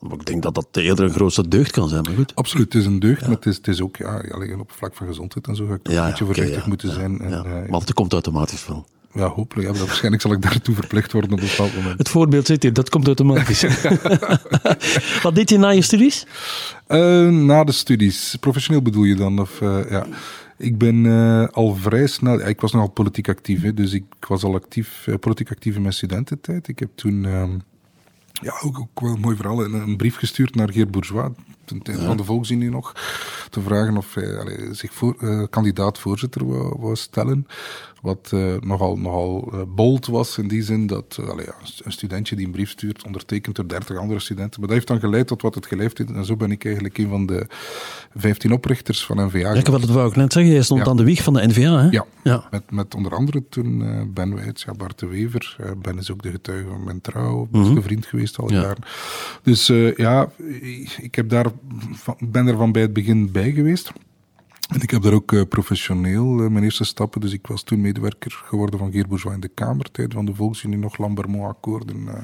Maar 0.00 0.12
Ik 0.12 0.24
denk 0.26 0.42
dat 0.42 0.54
dat 0.54 0.66
eerder 0.72 1.04
een 1.04 1.10
grootste 1.10 1.48
deugd 1.48 1.70
kan 1.70 1.88
zijn, 1.88 2.02
maar 2.02 2.14
goed. 2.14 2.34
Absoluut, 2.34 2.72
het 2.72 2.82
is 2.82 2.88
een 2.88 2.98
deugd, 2.98 3.20
maar 3.20 3.30
het 3.36 3.46
is, 3.46 3.56
het 3.56 3.68
is 3.68 3.80
ook 3.80 3.96
ja, 3.96 4.24
alleen 4.30 4.60
op 4.60 4.72
vlak 4.72 4.94
van 4.94 5.06
gezondheid 5.06 5.46
en 5.46 5.56
zo 5.56 5.66
ga 5.66 5.74
ik 5.74 5.82
toch 5.82 5.94
Ja, 5.94 6.02
een 6.04 6.08
beetje 6.10 6.24
voorzichtig 6.24 6.62
ja, 6.62 6.68
moeten 6.68 6.88
ja, 6.88 6.94
zijn. 6.94 7.20
En, 7.20 7.30
ja. 7.30 7.44
eh, 7.44 7.68
Maar 7.70 7.80
het 7.80 7.94
komt 7.94 8.12
automatisch 8.12 8.66
wel. 8.66 8.86
ja, 9.14 9.28
hopelijk. 9.28 9.68
Ja, 9.68 9.74
maar 9.74 9.86
waarschijnlijk 9.86 10.22
zal 10.22 10.32
ik 10.32 10.42
daartoe 10.42 10.74
verplicht 10.74 11.12
worden 11.12 11.32
op 11.32 11.40
een 11.40 11.46
bepaald 11.48 11.74
moment. 11.74 11.98
Het 11.98 12.08
voorbeeld 12.08 12.46
zit 12.46 12.62
hier, 12.62 12.72
dat 12.72 12.88
komt 12.88 13.06
automatisch. 13.06 13.62
Wat 15.22 15.34
deed 15.34 15.50
je 15.50 15.58
na 15.58 15.68
je 15.70 15.82
studies? 15.82 16.26
Eh, 16.86 17.28
na 17.28 17.64
de 17.64 17.72
studies, 17.72 18.36
professioneel 18.40 18.82
bedoel 18.82 19.04
je 19.04 19.14
dan? 19.14 19.38
Of, 19.38 19.60
eh, 19.60 19.90
ja. 19.90 20.06
Ik 20.58 20.78
ben 20.78 21.06
eh, 21.06 21.48
al 21.48 21.74
vrij 21.74 22.06
snel, 22.06 22.40
ik 22.40 22.60
was 22.60 22.72
nogal 22.72 22.90
politiek 22.90 23.28
actief, 23.28 23.62
hè, 23.62 23.74
dus 23.74 23.92
ik 23.92 24.04
was 24.28 24.42
al 24.42 24.54
actief, 24.54 25.06
eh, 25.06 25.14
politiek 25.14 25.50
actief 25.50 25.74
in 25.74 25.82
mijn 25.82 25.94
studententijd. 25.94 26.68
Ik 26.68 26.78
heb 26.78 26.90
toen, 26.94 27.24
ehm, 27.24 27.58
ja, 28.32 28.52
ook, 28.62 28.78
ook 28.78 29.00
wel 29.00 29.12
een 29.12 29.20
mooi 29.20 29.36
verhaal, 29.36 29.64
een, 29.64 29.72
een 29.72 29.96
brief 29.96 30.16
gestuurd 30.16 30.54
naar 30.54 30.72
Geert 30.72 30.90
Bourgeois, 30.90 31.30
ten 31.64 31.82
van 31.94 32.16
de 32.16 32.24
Volksunie 32.24 32.70
nog, 32.70 32.92
te 33.50 33.60
vragen 33.60 33.96
of 33.96 34.14
hij 34.14 34.38
allee, 34.38 34.74
zich 34.74 34.92
voor, 34.92 35.16
eh, 35.20 35.44
kandidaat 35.50 35.98
voorzitter 35.98 36.46
wou, 36.46 36.76
wou 36.78 36.96
stellen. 36.96 37.46
Wat 38.06 38.30
eh, 38.32 38.54
nogal, 38.60 38.96
nogal 38.98 39.48
eh, 39.52 39.60
bold 39.68 40.06
was 40.06 40.38
in 40.38 40.48
die 40.48 40.62
zin 40.62 40.86
dat 40.86 41.16
eh, 41.20 41.28
allee, 41.28 41.46
een 41.84 41.92
studentje 41.92 42.36
die 42.36 42.46
een 42.46 42.52
brief 42.52 42.70
stuurt, 42.70 43.04
ondertekend 43.04 43.56
door 43.56 43.68
30 43.68 43.96
andere 43.96 44.20
studenten. 44.20 44.60
Maar 44.60 44.68
dat 44.68 44.76
heeft 44.76 44.88
dan 44.88 45.00
geleid 45.00 45.26
tot 45.26 45.42
wat 45.42 45.54
het 45.54 45.66
geleefd 45.66 45.98
heeft. 45.98 46.10
En 46.10 46.24
zo 46.24 46.36
ben 46.36 46.50
ik 46.50 46.64
eigenlijk 46.64 46.98
een 46.98 47.08
van 47.08 47.26
de 47.26 47.46
15 48.14 48.52
oprichters 48.52 49.04
van 49.04 49.26
NVA. 49.26 49.38
Ja, 49.38 49.52
ik 49.52 49.66
wil 49.66 49.80
het 49.80 49.90
wou 49.90 50.08
ik 50.08 50.16
net 50.16 50.32
zeggen, 50.32 50.52
jij 50.52 50.62
stond 50.62 50.80
Ja. 50.84 50.86
aan 50.90 50.96
de 50.96 51.04
wieg 51.04 51.22
van 51.22 51.32
de 51.32 51.46
NVA, 51.46 51.78
hè? 51.82 51.88
Ja, 51.90 52.04
Ja. 52.22 52.44
Met, 52.50 52.70
met 52.70 52.94
onder 52.94 53.14
andere 53.14 53.42
toen 53.48 53.78
Ben 54.14 54.34
Wijts, 54.34 54.62
ja, 54.64 54.72
Bart 54.72 54.98
de 54.98 55.06
Wever. 55.06 55.56
ben 55.82 55.98
is 55.98 56.10
ook 56.10 56.22
de 56.22 56.30
getuige 56.30 56.68
van 56.68 56.84
mijn 56.84 57.00
trouw, 57.00 57.48
beste 57.50 57.82
vriend 57.82 58.06
geweest 58.06 58.38
al 58.38 58.52
Ja. 58.52 58.60
jaren. 58.60 58.82
Dus 59.42 59.66
ja, 59.96 60.28
ik 61.00 61.14
heb 61.14 61.28
daar, 61.28 61.46
van- 61.92 62.16
ben 62.28 62.46
er 62.46 62.56
van 62.56 62.72
bij 62.72 62.82
het 62.82 62.92
begin 62.92 63.32
bij 63.32 63.52
geweest. 63.52 63.92
En 64.68 64.80
ik 64.80 64.90
heb 64.90 65.02
daar 65.02 65.12
ook 65.12 65.32
eh, 65.32 65.42
professioneel 65.48 66.42
eh, 66.42 66.48
mijn 66.48 66.64
eerste 66.64 66.84
stappen. 66.84 67.20
Dus 67.20 67.32
ik 67.32 67.46
was 67.46 67.62
toen 67.62 67.80
medewerker 67.80 68.42
geworden 68.44 68.78
van 68.78 68.92
Geert 68.92 69.08
Bourgeois 69.08 69.34
in 69.34 69.40
de 69.40 69.48
Kamer. 69.48 69.90
Tijd 69.90 70.12
van 70.12 70.26
de 70.26 70.34
Volksunie 70.34 70.78
nog 70.78 70.98
Lambermont-akkoorden. 70.98 72.08
eh, 72.08 72.22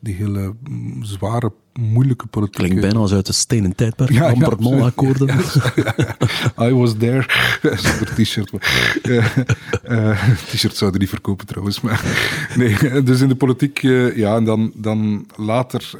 die 0.00 0.14
hele 0.14 0.54
mm, 0.68 1.04
zware, 1.04 1.52
moeilijke 1.78 2.26
politieke... 2.26 2.62
Klinkt 2.62 2.80
bijna 2.80 2.98
als 2.98 3.12
uit 3.12 3.26
het 3.26 3.36
stenen 3.36 3.74
tijdperk. 3.74 4.10
Ja, 4.10 4.28
ja, 4.28 4.30
Lambermont-akkoorden. 4.30 5.28
I 6.68 6.72
was 6.72 6.94
there. 6.98 7.24
Zonder 7.82 8.14
t-shirt. 8.14 8.52
eh, 9.02 9.36
eh, 9.82 10.28
t-shirt 10.46 10.76
zouden 10.76 11.00
die 11.00 11.08
verkopen 11.08 11.46
trouwens. 11.46 11.80
Maar, 11.80 12.04
nee, 12.56 13.02
dus 13.02 13.20
in 13.20 13.28
de 13.28 13.34
politiek, 13.34 13.82
eh, 13.82 14.16
ja, 14.16 14.36
en 14.36 14.44
dan, 14.44 14.72
dan 14.74 15.26
later 15.36 15.90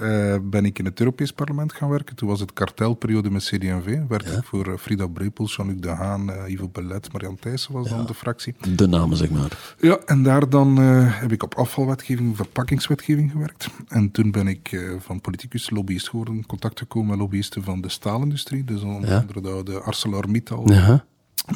ben 0.43 0.65
ik 0.65 0.79
in 0.79 0.85
het 0.85 1.01
Europees 1.01 1.33
Parlement 1.33 1.73
gaan 1.73 1.89
werken. 1.89 2.17
Toen 2.17 2.29
was 2.29 2.41
het 2.41 2.53
kartelperiode 2.53 3.31
met 3.31 3.45
CD&V. 3.45 3.99
Werkte 4.09 4.33
ik 4.33 4.45
voor 4.45 4.79
Frida 4.79 5.07
Brepels, 5.07 5.57
Jean-Luc 5.57 5.81
Dehaan, 5.81 6.33
eh 6.33 6.53
Ivo 6.53 6.69
Bellet, 6.69 7.13
Marianne 7.13 7.39
Thijssen 7.41 7.73
was 7.73 7.89
dan 7.89 8.07
de 8.07 8.15
fractie. 8.15 8.55
De 8.75 8.87
namen, 8.87 9.17
zeg 9.17 9.31
maar. 9.31 9.75
Ja, 9.81 9.99
en 10.07 10.23
daar 10.23 10.49
dan 10.49 10.77
heb 10.77 11.33
ik 11.33 11.43
op 11.43 11.55
afvalwetgeving, 11.55 12.37
verpakkingswetgeving 12.37 13.31
gewerkt. 13.31 13.69
En 13.89 14.11
toen 14.11 14.31
ben 14.31 14.49
ik 14.49 14.81
van 14.99 15.21
politicus 15.21 15.66
lobbyist 15.71 16.09
geworden, 16.09 16.35
in 16.35 16.47
contact 16.47 16.79
gekomen 16.79 17.09
met 17.11 17.19
lobbyisten 17.19 17.63
van 17.63 17.81
de 17.81 17.89
staalindustrie. 17.89 18.65
Dus 18.65 18.81
onder 18.83 19.11
Ja. 19.11 19.19
andere 19.19 19.41
de 19.41 19.49
oude 19.51 19.81
ArcelorMittal 19.83 20.73
Ja. 20.73 21.05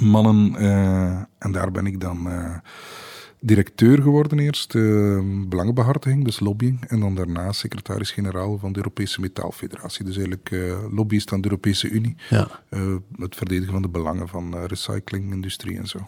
mannen. 0.00 0.54
eh, 0.56 1.16
en 1.38 1.52
daar 1.52 1.70
ben 1.70 1.86
ik 1.86 2.00
dan 2.00 2.30
eh, 2.30 2.56
directeur 3.40 4.02
geworden 4.02 4.38
eerst, 4.38 4.74
eh, 4.74 5.20
belangenbehartiging, 5.48 6.24
dus 6.24 6.40
lobbying. 6.40 6.84
En 6.84 7.00
dan 7.00 7.14
daarna 7.14 7.52
secretaris-generaal 7.52 8.58
van 8.58 8.72
de 8.72 8.78
Europese 8.78 9.20
Metaalfederatie. 9.20 10.04
Dus 10.04 10.16
eigenlijk 10.16 10.50
lobbyist 10.90 11.32
aan 11.32 11.40
de 11.40 11.48
Europese 11.50 11.88
Unie. 11.88 12.16
Ja. 12.30 12.48
Het 13.18 13.36
verdedigen 13.36 13.72
van 13.72 13.82
de 13.82 13.88
belangen 13.88 14.28
van 14.28 14.56
recyclingindustrie 14.66 15.78
en 15.78 15.86
zo. 15.86 15.98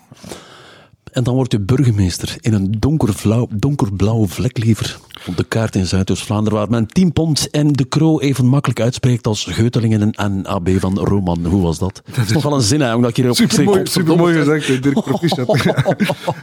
En 1.12 1.24
dan 1.24 1.34
wordt 1.34 1.54
u 1.54 1.58
burgemeester 1.58 2.36
in 2.40 2.52
een 2.52 2.74
donkerblauw, 2.78 3.48
donkerblauwe 3.50 4.28
vlek 4.28 4.58
liever 4.58 4.98
op 5.26 5.36
de 5.36 5.44
kaart 5.44 5.74
in 5.76 5.86
Zuidoost-Vlaanderen, 5.86 6.58
waar 6.58 6.70
men 6.70 6.86
10 6.86 7.12
pond 7.12 7.50
en 7.50 7.72
de 7.72 7.84
Kroo 7.84 8.20
even 8.20 8.46
makkelijk 8.46 8.80
uitspreekt 8.80 9.26
als 9.26 9.44
Geutelingen 9.44 10.12
en 10.12 10.46
AB 10.46 10.68
van 10.70 10.98
Roman. 10.98 11.44
Hoe 11.46 11.62
was 11.62 11.78
dat? 11.78 12.02
Dat 12.16 12.24
is 12.24 12.32
nogal 12.32 12.54
een 12.54 12.60
zin, 12.60 12.80
hè, 12.80 12.94
omdat 12.94 13.10
ik 13.10 13.16
hierop 13.16 13.36
Supermooi, 13.36 13.86
supermooi 13.86 14.34
gezegd, 14.34 14.82
Dirk 14.82 15.00
Proficiat. 15.04 15.48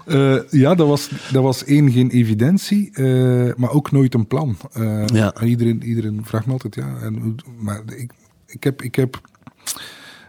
Eh, 0.06 0.36
ja, 0.50 0.76
dat 0.76 0.88
was, 0.88 1.10
dat 1.32 1.44
was 1.44 1.64
één, 1.64 1.92
geen 1.92 2.10
evidentie, 2.10 2.90
eh, 2.94 3.54
maar 3.56 3.72
ook 3.72 3.92
nooit 3.92 4.14
een 4.14 4.28
plan. 4.28 4.58
Eh, 4.74 5.06
Ja. 5.06 5.34
en 5.34 5.48
iedereen, 5.48 5.84
iedereen 5.84 6.22
vraagt 6.26 6.46
me 6.46 6.52
altijd, 6.52 6.76
ja, 6.76 6.98
en, 7.02 7.36
maar 7.60 7.82
ik, 7.96 8.12
ik, 8.46 8.64
heb, 8.64 8.82
ik, 8.82 8.96
heb, 8.96 9.22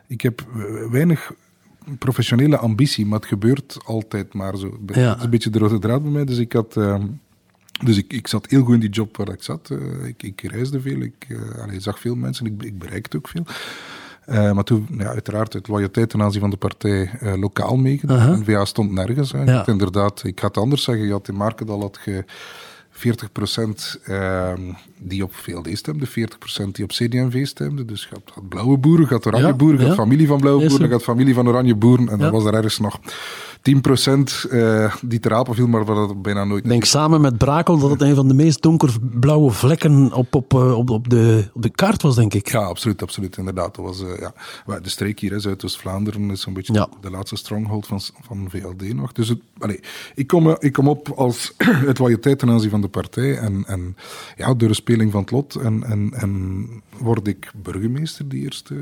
ik 0.06 0.20
heb 0.20 0.44
weinig 0.90 1.32
professionele 1.98 2.56
ambitie, 2.56 3.06
maar 3.06 3.18
het 3.18 3.28
gebeurt 3.28 3.78
altijd 3.84 4.34
maar 4.34 4.56
zo. 4.56 4.78
Ja. 4.86 5.08
Dat 5.08 5.16
is 5.16 5.24
een 5.24 5.30
beetje 5.30 5.50
de 5.50 5.58
rode 5.58 5.78
draad 5.78 6.02
bij 6.02 6.10
mij, 6.12 6.24
dus 6.24 6.38
ik 6.38 6.52
had... 6.52 6.76
ehm, 6.76 7.02
dus 7.84 7.96
ik, 7.96 8.12
ik 8.12 8.28
zat 8.28 8.46
heel 8.48 8.64
goed 8.64 8.74
in 8.74 8.80
die 8.80 8.90
job 8.90 9.16
waar 9.16 9.28
ik 9.28 9.42
zat. 9.42 9.70
Eh, 9.70 10.06
ik, 10.06 10.22
ik 10.22 10.40
reisde 10.42 10.80
veel, 10.80 11.00
ik 11.00 11.26
eh, 11.28 11.62
allee, 11.62 11.80
zag 11.80 11.98
veel 11.98 12.14
mensen, 12.14 12.46
ik, 12.46 12.62
ik 12.62 12.78
bereikte 12.78 13.16
ook 13.16 13.28
veel. 13.28 13.44
Eh, 14.24 14.52
maar 14.52 14.64
toen, 14.64 14.86
ja, 14.98 15.04
uiteraard, 15.04 15.54
uit 15.54 15.68
loyaliteit 15.68 16.10
ten 16.10 16.22
aanzien 16.22 16.40
van 16.40 16.50
de 16.50 16.56
partij 16.56 17.10
lokaal 17.36 17.76
meegedaan. 17.76 18.18
Aha. 18.18 18.36
N-VA 18.36 18.64
stond 18.64 18.92
nergens. 18.92 19.32
Hè. 19.32 19.42
Ja. 19.42 19.66
inderdaad, 19.66 20.24
ik 20.24 20.40
ga 20.40 20.46
het 20.46 20.56
anders 20.56 20.82
zeggen, 20.82 21.06
je 21.06 21.12
had 21.12 21.28
in 21.28 21.34
Markendal 21.34 21.80
had 21.80 21.98
je 22.04 22.24
40% 23.00 24.00
ehm, 24.04 24.60
die 24.98 25.22
op 25.22 25.34
VLD 25.34 25.68
stemde, 25.72 26.06
40% 26.06 26.10
die 26.72 26.84
op 26.84 26.90
CD&V 26.90 27.46
stemde. 27.46 27.84
Dus 27.84 28.02
je 28.02 28.08
had, 28.10 28.48
blauwe 28.48 28.78
boeren, 28.78 29.06
je 29.08 29.14
had 29.14 29.26
oranje 29.26 29.54
boeren, 29.54 29.80
je 29.80 29.86
had 29.86 29.94
familie 29.94 30.26
van 30.26 30.40
blauwe 30.40 30.68
boeren, 30.68 30.86
je 30.86 30.92
had 30.92 31.02
familie 31.02 31.34
van 31.34 31.48
oranje 31.48 31.74
boeren. 31.74 32.08
En 32.08 32.18
dan 32.18 32.30
was 32.30 32.44
er 32.44 32.54
ergens 32.54 32.78
nog 32.78 33.00
10% 33.62 34.50
eh, 34.50 34.94
die 35.02 35.20
ter 35.20 35.34
apen 35.34 35.54
viel, 35.54 35.66
maar 35.66 35.84
waar 35.84 35.94
dat 35.94 36.22
bijna 36.22 36.44
nooit... 36.44 36.64
Ik 36.64 36.70
denk 36.70 36.84
samen 36.84 37.20
met 37.20 37.38
Brakel 37.38 37.78
dat 37.78 37.90
het 37.90 38.00
een 38.00 38.14
van 38.14 38.28
de 38.28 38.34
meest 38.34 38.62
donkerblauwe 38.62 39.50
vlekken 39.50 40.12
op, 40.12 40.34
op, 40.34 40.54
eh, 40.54 40.78
op, 40.78 40.90
op, 40.90 41.08
de, 41.08 41.50
op 41.54 41.62
de 41.62 41.70
kaart 41.70 42.02
was, 42.02 42.14
denk 42.14 42.34
ik. 42.34 42.50
Ja, 42.50 42.58
absoluut, 42.58 43.02
absoluut. 43.02 43.36
Inderdaad. 43.36 43.74
Dat 43.74 43.84
was, 43.84 44.02
eh, 44.02 44.18
ja. 44.66 44.80
De 44.80 44.88
streek 44.88 45.20
hier, 45.20 45.40
Zuidoost-Vlaanderen, 45.40 46.30
is 46.30 46.40
zo'n 46.40 46.52
beetje 46.52 46.72
Ja. 46.72 46.88
de 47.00 47.10
laatste 47.10 47.36
stronghold 47.36 47.86
van, 47.86 48.00
van 48.22 48.46
VLD 48.50 48.94
nog. 48.94 49.12
Dus 49.12 49.28
het, 49.28 49.40
allee, 49.58 49.80
ik, 50.14 50.26
kom, 50.26 50.56
ik 50.58 50.72
kom 50.72 50.88
op 50.88 51.08
als 51.08 51.52
het 51.90 51.98
loyaliteit 51.98 52.38
ten 52.38 52.50
aanzien 52.50 52.70
van 52.70 52.80
de 52.80 52.88
partij 52.88 53.38
en, 53.38 53.64
en 53.66 53.96
ja, 54.36 54.54
door 54.54 54.68
de 54.68 54.74
speling 54.74 55.12
van 55.12 55.20
het 55.20 55.30
lot. 55.30 55.54
En, 55.54 55.84
en, 55.84 56.10
en 56.12 56.68
word 56.98 57.26
ik 57.26 57.52
burgemeester 57.62 58.28
die 58.28 58.42
eerste 58.42 58.74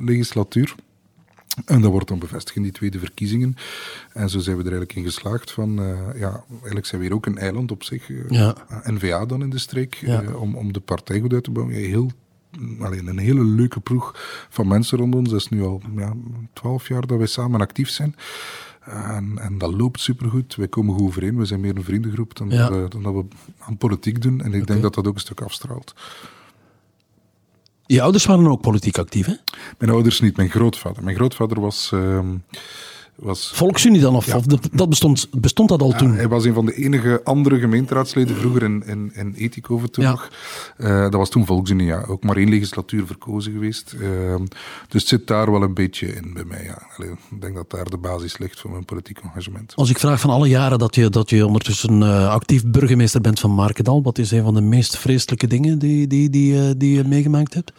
legislatuur. 0.00 0.74
En 1.64 1.80
dat 1.80 1.90
wordt 1.90 2.08
dan 2.08 2.18
bevestigd 2.18 2.56
in 2.56 2.62
die 2.62 2.72
tweede 2.72 2.98
verkiezingen. 2.98 3.54
En 4.12 4.30
zo 4.30 4.38
zijn 4.38 4.56
we 4.56 4.62
er 4.62 4.68
eigenlijk 4.70 4.98
in 4.98 5.04
geslaagd 5.04 5.50
van, 5.50 5.78
eh, 5.78 6.20
ja, 6.20 6.44
eigenlijk 6.58 6.86
zijn 6.86 7.00
we 7.00 7.06
hier 7.06 7.16
ook 7.16 7.26
een 7.26 7.38
eiland 7.38 7.70
op 7.70 7.82
zich. 7.84 8.10
eh, 8.10 8.28
Ja. 8.28 8.54
NVA 8.84 9.26
dan 9.26 9.42
in 9.42 9.50
de 9.50 9.58
streek, 9.58 9.94
Ja. 9.94 10.22
eh, 10.22 10.40
om, 10.40 10.54
om 10.56 10.72
de 10.72 10.80
partij 10.80 11.20
goed 11.20 11.32
uit 11.32 11.44
te 11.44 11.50
bouwen. 11.50 11.74
Heel, 11.76 12.10
alleen 12.80 13.06
een 13.06 13.18
hele 13.18 13.44
leuke 13.44 13.80
ploeg 13.80 14.12
van 14.48 14.68
mensen 14.68 14.98
rond 14.98 15.14
ons. 15.14 15.30
Dat 15.30 15.40
is 15.40 15.48
nu 15.48 15.62
al 15.62 15.82
ja, 15.96 16.12
twaalf 16.52 16.88
jaar 16.88 17.06
dat 17.06 17.18
wij 17.18 17.26
samen 17.26 17.60
actief 17.60 17.88
zijn. 17.90 18.14
En, 18.84 19.38
en 19.38 19.58
dat 19.58 19.72
loopt 19.74 20.00
supergoed. 20.00 20.54
Wij 20.54 20.68
komen 20.68 20.94
goed 20.94 21.02
overeen. 21.08 21.36
We 21.38 21.44
zijn 21.44 21.60
meer 21.60 21.76
een 21.76 21.84
vriendengroep 21.84 22.36
dan, 22.36 22.48
Ja. 22.50 22.68
dat, 22.68 22.82
we, 22.82 22.88
dan 22.88 23.02
dat 23.02 23.14
we 23.14 23.24
aan 23.58 23.76
politiek 23.76 24.22
doen. 24.22 24.40
En 24.40 24.52
ik 24.54 24.66
denk 24.66 24.82
dat 24.82 24.94
dat 24.94 25.06
ook 25.06 25.14
een 25.14 25.20
stuk 25.20 25.40
afstraalt. 25.40 25.94
Je 27.92 28.02
ouders 28.02 28.24
waren 28.24 28.46
ook 28.46 28.60
politiek 28.60 28.98
actief, 28.98 29.26
hè? 29.26 29.34
Mijn 29.78 29.90
ouders 29.90 30.20
niet, 30.20 30.36
mijn 30.36 30.50
grootvader. 30.50 31.02
Mijn 31.02 31.16
grootvader 31.16 31.60
was... 31.60 31.92
was 33.16 33.50
Volksunie 33.54 34.00
dan, 34.00 34.14
of, 34.14 34.26
dat 34.72 34.88
bestond, 34.88 35.28
bestond 35.40 35.68
dat 35.68 35.82
al 35.82 35.92
toen? 35.92 36.14
Hij 36.14 36.28
was 36.28 36.44
een 36.44 36.54
van 36.54 36.66
de 36.66 36.74
enige 36.74 37.20
andere 37.24 37.58
gemeenteraadsleden 37.58 38.36
vroeger 38.36 38.62
in, 38.62 38.82
in, 38.86 39.12
in 39.14 39.50
toen 39.90 40.04
Ja. 40.04 40.10
nog. 40.10 40.30
Eh, 40.76 41.02
dat 41.02 41.14
was 41.14 41.30
toen 41.30 41.46
Volksunie, 41.46 41.86
ja. 41.86 42.04
Ook 42.08 42.22
maar 42.22 42.36
één 42.36 42.48
legislatuur 42.48 43.06
verkozen 43.06 43.52
geweest. 43.52 43.92
Ehm, 43.92 44.44
dus 44.88 45.00
het 45.00 45.08
zit 45.08 45.26
daar 45.26 45.50
wel 45.50 45.62
een 45.62 45.74
beetje 45.74 46.14
in 46.14 46.32
bij 46.34 46.44
mij, 46.44 46.64
ja. 46.64 46.82
Allee, 46.96 47.10
ik 47.30 47.40
denk 47.40 47.54
dat 47.54 47.70
daar 47.70 47.90
de 47.90 47.98
basis 47.98 48.38
ligt 48.38 48.60
voor 48.60 48.70
mijn 48.70 48.84
politiek 48.84 49.18
engagement. 49.18 49.72
Als 49.76 49.90
ik 49.90 49.98
vraag 49.98 50.20
van 50.20 50.30
alle 50.30 50.48
jaren 50.48 50.78
dat 50.78 50.94
je, 50.94 51.08
dat 51.08 51.30
je 51.30 51.46
ondertussen 51.46 52.02
eh, 52.02 52.28
actief 52.28 52.66
burgemeester 52.66 53.20
bent 53.20 53.40
van 53.40 53.50
Markendal, 53.50 54.02
wat 54.02 54.18
is 54.18 54.30
een 54.30 54.42
van 54.42 54.54
de 54.54 54.60
meest 54.60 54.98
vreselijke 54.98 55.46
dingen 55.46 55.78
die, 55.78 56.06
die, 56.06 56.30
die, 56.30 56.58
eh, 56.58 56.70
die 56.76 56.96
je 56.96 57.04
meegemaakt 57.04 57.54
hebt? 57.54 57.72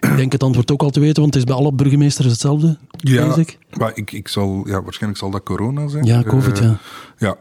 Ik 0.00 0.16
denk 0.16 0.32
het 0.32 0.42
antwoord 0.42 0.70
ook 0.70 0.82
al 0.82 0.90
te 0.90 1.00
weten, 1.00 1.22
want 1.22 1.34
het 1.34 1.42
is 1.42 1.48
bij 1.48 1.58
alle 1.58 1.72
burgemeesters 1.72 2.28
hetzelfde, 2.30 2.78
Ja, 2.96 3.36
ik. 3.36 3.58
Maar 3.78 3.92
ik, 3.94 4.12
ik 4.12 4.28
zal, 4.28 4.62
ja, 4.68 4.82
waarschijnlijk 4.82 5.20
zal 5.20 5.30
dat 5.30 5.42
corona 5.42 5.88
zijn. 5.88 6.04
Ja, 6.04 6.22
COVID, 6.22 6.58
Eh, 6.58 6.64
ja. 6.64 6.76
Ja, 7.16 7.36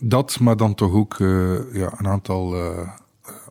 dat, 0.00 0.40
maar 0.40 0.56
dan 0.56 0.74
toch 0.74 0.92
ook 0.92 1.20
eh, 1.20 1.74
ja, 1.74 1.92
een 1.96 2.06
aantal 2.06 2.54
eh, 2.54 2.88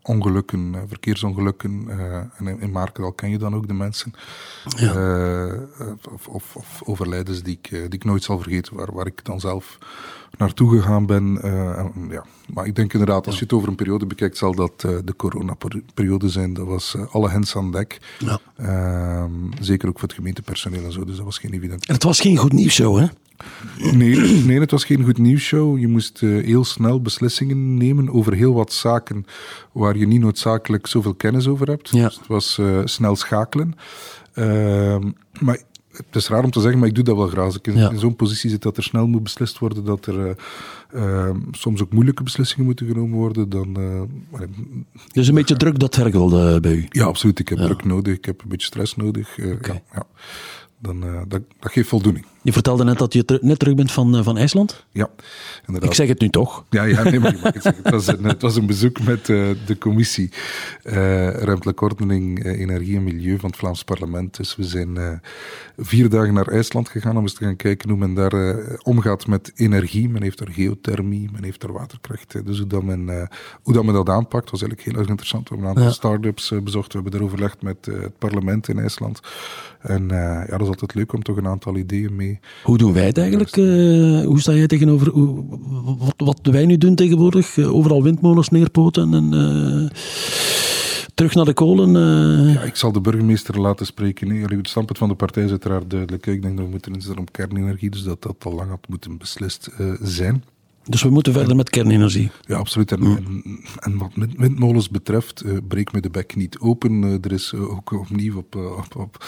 ongelukken, 0.01 0.75
verkeersongelukken. 0.87 1.85
eh, 1.89 2.15
en 2.15 2.59
in, 2.59 2.71
Markendal 2.71 3.11
ken 3.13 3.29
je 3.29 3.37
dan 3.37 3.55
ook 3.55 3.67
de 3.67 3.73
mensen. 3.73 4.13
Of, 6.13 6.27
of, 6.27 6.55
of 6.55 6.81
overlijdens 6.85 7.43
die 7.43 7.59
ik, 7.61 7.69
die 7.69 7.89
ik 7.89 8.03
nooit 8.03 8.23
zal 8.23 8.39
vergeten, 8.39 8.75
waar, 8.75 8.93
waar 8.93 9.05
ik 9.07 9.25
dan 9.25 9.39
zelf 9.39 9.77
naartoe 10.37 10.69
gegaan 10.69 11.05
ben. 11.05 11.41
eh, 11.41 11.77
en, 11.77 11.91
ja. 12.09 12.25
Maar 12.53 12.65
ik 12.65 12.75
denk 12.75 12.93
inderdaad, 12.93 13.25
als 13.25 13.35
je 13.35 13.43
het 13.43 13.53
over 13.53 13.67
een 13.67 13.75
periode 13.75 14.05
bekijkt, 14.05 14.37
zal 14.37 14.55
dat 14.55 14.83
eh, 14.83 14.91
de 15.05 15.15
coronaperiode 15.15 16.29
zijn. 16.29 16.53
Dat 16.53 16.65
was 16.65 16.95
eh, 16.95 17.13
alle 17.13 17.29
hens 17.29 17.55
aan 17.55 17.71
dek. 17.71 17.99
Ja. 18.19 18.39
Ehm, 18.57 19.31
zeker 19.59 19.87
ook 19.89 19.99
voor 19.99 20.07
het 20.07 20.17
gemeentepersoneel 20.17 20.83
en 20.83 20.91
zo, 20.91 21.03
dus 21.03 21.15
dat 21.15 21.25
was 21.25 21.37
geen 21.37 21.53
evident. 21.53 21.85
En 21.85 21.93
het 21.93 22.03
was 22.03 22.19
geen 22.19 22.37
goed 22.37 22.53
nieuwsshow, 22.53 22.97
hè? 22.97 23.05
Nee, 23.91 24.17
nee, 24.45 24.59
het 24.59 24.71
was 24.71 24.83
geen 24.83 25.03
goed 25.03 25.17
nieuwsshow. 25.17 25.79
Je 25.79 25.87
moest 25.87 26.19
heel 26.19 26.63
snel 26.63 27.01
beslissingen 27.01 27.77
nemen 27.77 28.09
over 28.09 28.33
heel 28.33 28.53
wat 28.53 28.73
zaken 28.73 29.25
waar 29.71 29.97
je 29.97 30.07
niet 30.07 30.21
noodzakelijk 30.21 30.87
zoveel 30.87 31.13
kennis 31.13 31.47
over 31.47 31.67
hebt. 31.67 31.89
Ja. 31.89 32.05
Dus 32.07 32.15
het 32.15 32.27
was 32.27 32.59
snel 32.85 33.15
schakelen. 33.15 33.75
Ehm, 34.33 35.11
maar 35.39 35.61
het 35.97 36.15
is 36.15 36.27
raar 36.27 36.43
om 36.43 36.51
te 36.51 36.59
zeggen, 36.61 36.79
maar 36.79 36.87
ik 36.87 36.95
doe 36.95 37.03
dat 37.03 37.15
wel 37.15 37.27
graag. 37.27 37.45
Als 37.45 37.55
ik 37.57 37.67
in, 37.67 37.77
Ja. 37.77 37.89
in 37.89 37.99
zo'n 37.99 38.15
positie 38.15 38.49
zit 38.49 38.61
dat 38.61 38.77
er 38.77 38.83
snel 38.83 39.07
moet 39.07 39.23
beslist 39.23 39.59
worden, 39.59 39.85
dat 39.85 40.05
er 40.05 40.27
eh, 40.27 40.35
ehm, 41.27 41.39
soms 41.51 41.81
ook 41.81 41.93
moeilijke 41.93 42.23
beslissingen 42.23 42.65
moeten 42.65 42.87
genomen 42.87 43.17
worden, 43.17 43.49
dan... 43.49 43.75
allee, 44.31 44.47
Dus 45.11 45.27
een 45.27 45.35
beetje 45.35 45.55
druk 45.57 45.79
dat 45.79 45.95
werkelde 45.95 46.53
eh, 46.55 46.59
bij 46.61 46.73
u. 46.75 46.85
ja, 46.89 47.05
absoluut. 47.05 47.39
Ik 47.39 47.49
heb 47.49 47.57
druk 47.57 47.83
nodig, 47.83 48.13
ik 48.15 48.25
heb 48.25 48.41
een 48.41 48.49
beetje 48.49 48.67
stress 48.67 48.95
nodig. 48.95 49.35
ja. 49.61 50.05
Dan, 50.79 50.99
dat, 51.27 51.41
dat 51.59 51.71
geeft 51.71 51.89
voldoening. 51.89 52.25
Je 52.45 52.53
vertelde 52.53 52.83
net 52.83 52.97
dat 52.97 53.13
je 53.13 53.25
ter- 53.25 53.39
net 53.41 53.59
terug 53.59 53.75
bent 53.75 53.91
van, 53.91 54.15
eh, 54.15 54.23
van 54.23 54.37
IJsland. 54.37 54.85
Ja, 54.91 55.09
inderdaad. 55.65 55.89
Ik 55.89 55.95
zeg 55.95 56.07
het 56.07 56.19
nu 56.19 56.29
toch. 56.29 56.63
Ja, 56.69 56.83
ja 56.83 57.03
nee, 57.03 57.19
maar 57.19 57.33
ik 57.33 57.41
mag 57.41 57.53
het 57.53 57.63
zeggen. 57.63 57.83
Het 57.83 57.91
was 57.93 58.07
een, 58.07 58.23
het 58.23 58.41
was 58.41 58.55
een 58.55 58.65
bezoek 58.65 59.01
met 59.03 59.19
eh, 59.29 59.49
de 59.65 59.77
commissie 59.79 60.31
eh, 60.83 60.93
Ruimtelijke 61.29 61.83
Ordening, 61.83 62.45
Energie 62.45 62.95
en 62.95 63.03
Milieu 63.03 63.39
van 63.39 63.49
het 63.49 63.59
Vlaams 63.59 63.83
Parlement. 63.83 64.37
Dus 64.37 64.55
we 64.55 64.63
zijn 64.63 65.21
vier 65.77 66.09
dagen 66.09 66.33
naar 66.33 66.47
IJsland 66.47 66.89
gegaan 66.89 67.17
om 67.17 67.21
eens 67.23 67.33
te 67.33 67.43
gaan 67.43 67.55
kijken 67.55 67.89
hoe 67.89 67.97
men 67.97 68.13
daar 68.13 68.55
omgaat 68.83 69.27
met 69.27 69.51
energie. 69.55 70.09
Men 70.09 70.21
heeft 70.21 70.37
daar 70.37 70.51
geothermie, 70.51 71.29
men 71.31 71.43
heeft 71.43 71.61
daar 71.61 71.71
waterkracht. 71.73 72.45
dus 72.45 72.57
hoe 72.57 72.67
dat, 72.67 72.83
men, 72.83 73.29
hoe 73.63 73.73
dat 73.73 73.83
men 73.85 73.93
dat 73.93 74.09
aanpakt, 74.09 74.51
was 74.51 74.61
eigenlijk 74.61 74.89
heel 74.89 74.99
erg 74.99 75.09
interessant. 75.09 75.49
We 75.49 75.55
hebben 75.55 75.71
een 75.71 75.75
aantal 75.77 75.91
Ja. 75.91 75.97
start-ups 75.99 76.53
bezocht. 76.63 76.87
We 76.93 76.99
hebben 76.99 77.11
daar 77.19 77.27
overlegd 77.27 77.61
met 77.61 77.85
het 77.85 78.17
parlement 78.17 78.67
in 78.67 78.79
IJsland. 78.79 79.19
En 79.79 80.07
ja, 80.07 80.45
dat 80.45 80.61
is 80.61 80.67
altijd 80.67 80.93
leuk 80.95 81.13
om 81.13 81.23
toch 81.23 81.37
een 81.37 81.47
aantal 81.47 81.75
ideeën 81.77 82.15
mee 82.15 82.34
Hoe 82.63 82.77
doen 82.77 82.93
wij 82.93 83.05
het 83.05 83.17
eigenlijk? 83.17 83.57
eh, 83.57 84.25
hoe 84.25 84.39
sta 84.39 84.53
jij 84.53 84.67
tegenover 84.67 85.09
hoe- 85.09 85.43
wat, 85.97 86.13
wat 86.17 86.39
wij 86.43 86.65
nu 86.65 86.77
doen 86.77 86.95
tegenwoordig? 86.95 87.57
Eh, 87.57 87.75
overal 87.75 88.03
windmolens 88.03 88.49
neerpoten 88.49 89.13
en 89.13 89.33
eh, 89.33 89.97
terug 91.13 91.33
naar 91.35 91.45
de 91.45 91.53
kolen. 91.53 91.91
Ja, 92.51 92.61
ik 92.61 92.75
zal 92.75 92.91
de 92.91 93.01
burgemeester 93.01 93.59
laten 93.61 93.85
spreken. 93.85 94.27
Nee, 94.27 94.41
het 94.41 94.69
standpunt 94.69 94.97
van 94.97 95.09
de 95.09 95.15
partij 95.15 95.43
is 95.43 95.49
uiteraard 95.49 95.89
duidelijk. 95.89 96.25
Ik 96.27 96.41
denk 96.41 96.55
dat 96.57 96.65
we 96.65 96.71
moeten 96.71 96.93
inzetten 96.93 97.21
op 97.21 97.31
kernenergie, 97.31 97.89
dus 97.89 98.03
dat 98.03 98.21
dat 98.21 98.35
al 98.45 98.53
lang 98.53 98.69
had 98.69 98.87
moeten 98.89 99.17
beslist 99.17 99.69
zijn. 100.01 100.43
Dus 100.89 101.03
we 101.03 101.09
moeten 101.09 101.33
verder 101.33 101.55
met 101.55 101.69
kernenergie. 101.69 102.31
Ja, 102.41 102.57
absoluut. 102.57 102.91
En, 102.91 103.01
en, 103.03 103.43
en 103.79 103.97
wat 103.97 104.11
wind- 104.15 104.37
windmolens 104.37 104.89
betreft, 104.89 105.41
eh, 105.41 105.57
breek 105.67 105.91
me 105.91 105.99
de 106.01 106.09
bek 106.09 106.35
niet 106.35 106.59
open. 106.59 107.03
Eh, 107.03 107.13
er 107.21 107.31
is 107.31 107.51
eh, 107.53 107.69
ook 107.71 107.91
opnieuw 107.91 108.37
op, 108.37 108.55
op, 108.55 108.95
op, 108.95 109.25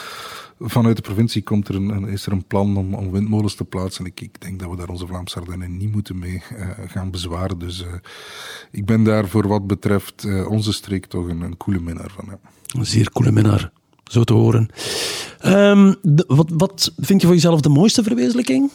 vanuit 0.60 0.96
de 0.96 1.02
provincie 1.02 1.42
komt 1.44 1.68
er 1.68 1.76
een, 1.76 2.08
is 2.08 2.26
er 2.26 2.32
een 2.32 2.46
plan 2.48 2.78
om, 2.78 2.94
om 2.94 3.12
windmolens 3.12 3.56
te 3.56 3.64
plaatsen. 3.64 4.06
Ik, 4.06 4.22
ik 4.22 4.42
denk 4.42 4.60
dat 4.60 4.70
we 4.70 4.76
daar 4.76 4.88
onze 4.90 5.08
Vlaamse 5.08 5.40
Ardennen 5.40 5.78
niet 5.78 5.92
moeten 5.92 6.20
mee 6.20 6.42
gaan 6.88 7.12
bezwaren. 7.12 7.60
Dus 7.60 7.84
ik 8.72 8.86
ben 8.86 9.04
daar 9.04 9.28
voor 9.28 9.48
wat 9.48 9.68
betreft 9.68 10.46
onze 10.48 10.74
streek 10.74 11.06
toch 11.06 11.28
een, 11.28 11.42
een 11.42 11.58
coole 11.58 11.80
minnaar 11.80 12.12
van. 12.16 12.26
Ja. 12.28 12.40
Een 12.80 12.86
zeer 12.86 13.12
coole 13.12 13.32
minnaar, 13.32 13.72
zo 14.04 14.24
te 14.24 14.34
horen. 14.34 14.70
Ehm, 15.40 15.94
de- 16.02 16.24
wat, 16.28 16.50
wat 16.58 16.94
vind 16.98 17.22
je 17.22 17.28
voor 17.28 17.36
jezelf 17.36 17.62
de 17.62 17.70
mooiste 17.70 18.04
verwezenlijking? 18.04 18.70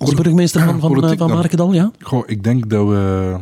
Als 0.00 0.14
burgemeester 0.14 0.60
van, 0.64 0.80
van, 0.80 1.02
eh, 1.02 1.08
van 1.08 1.16
dan? 1.16 1.30
Markendal, 1.30 1.72
ja? 1.72 1.90
Goh, 2.00 2.22
ik 2.26 2.42
denk 2.44 2.70
dat 2.70 2.88
we, 2.88 3.36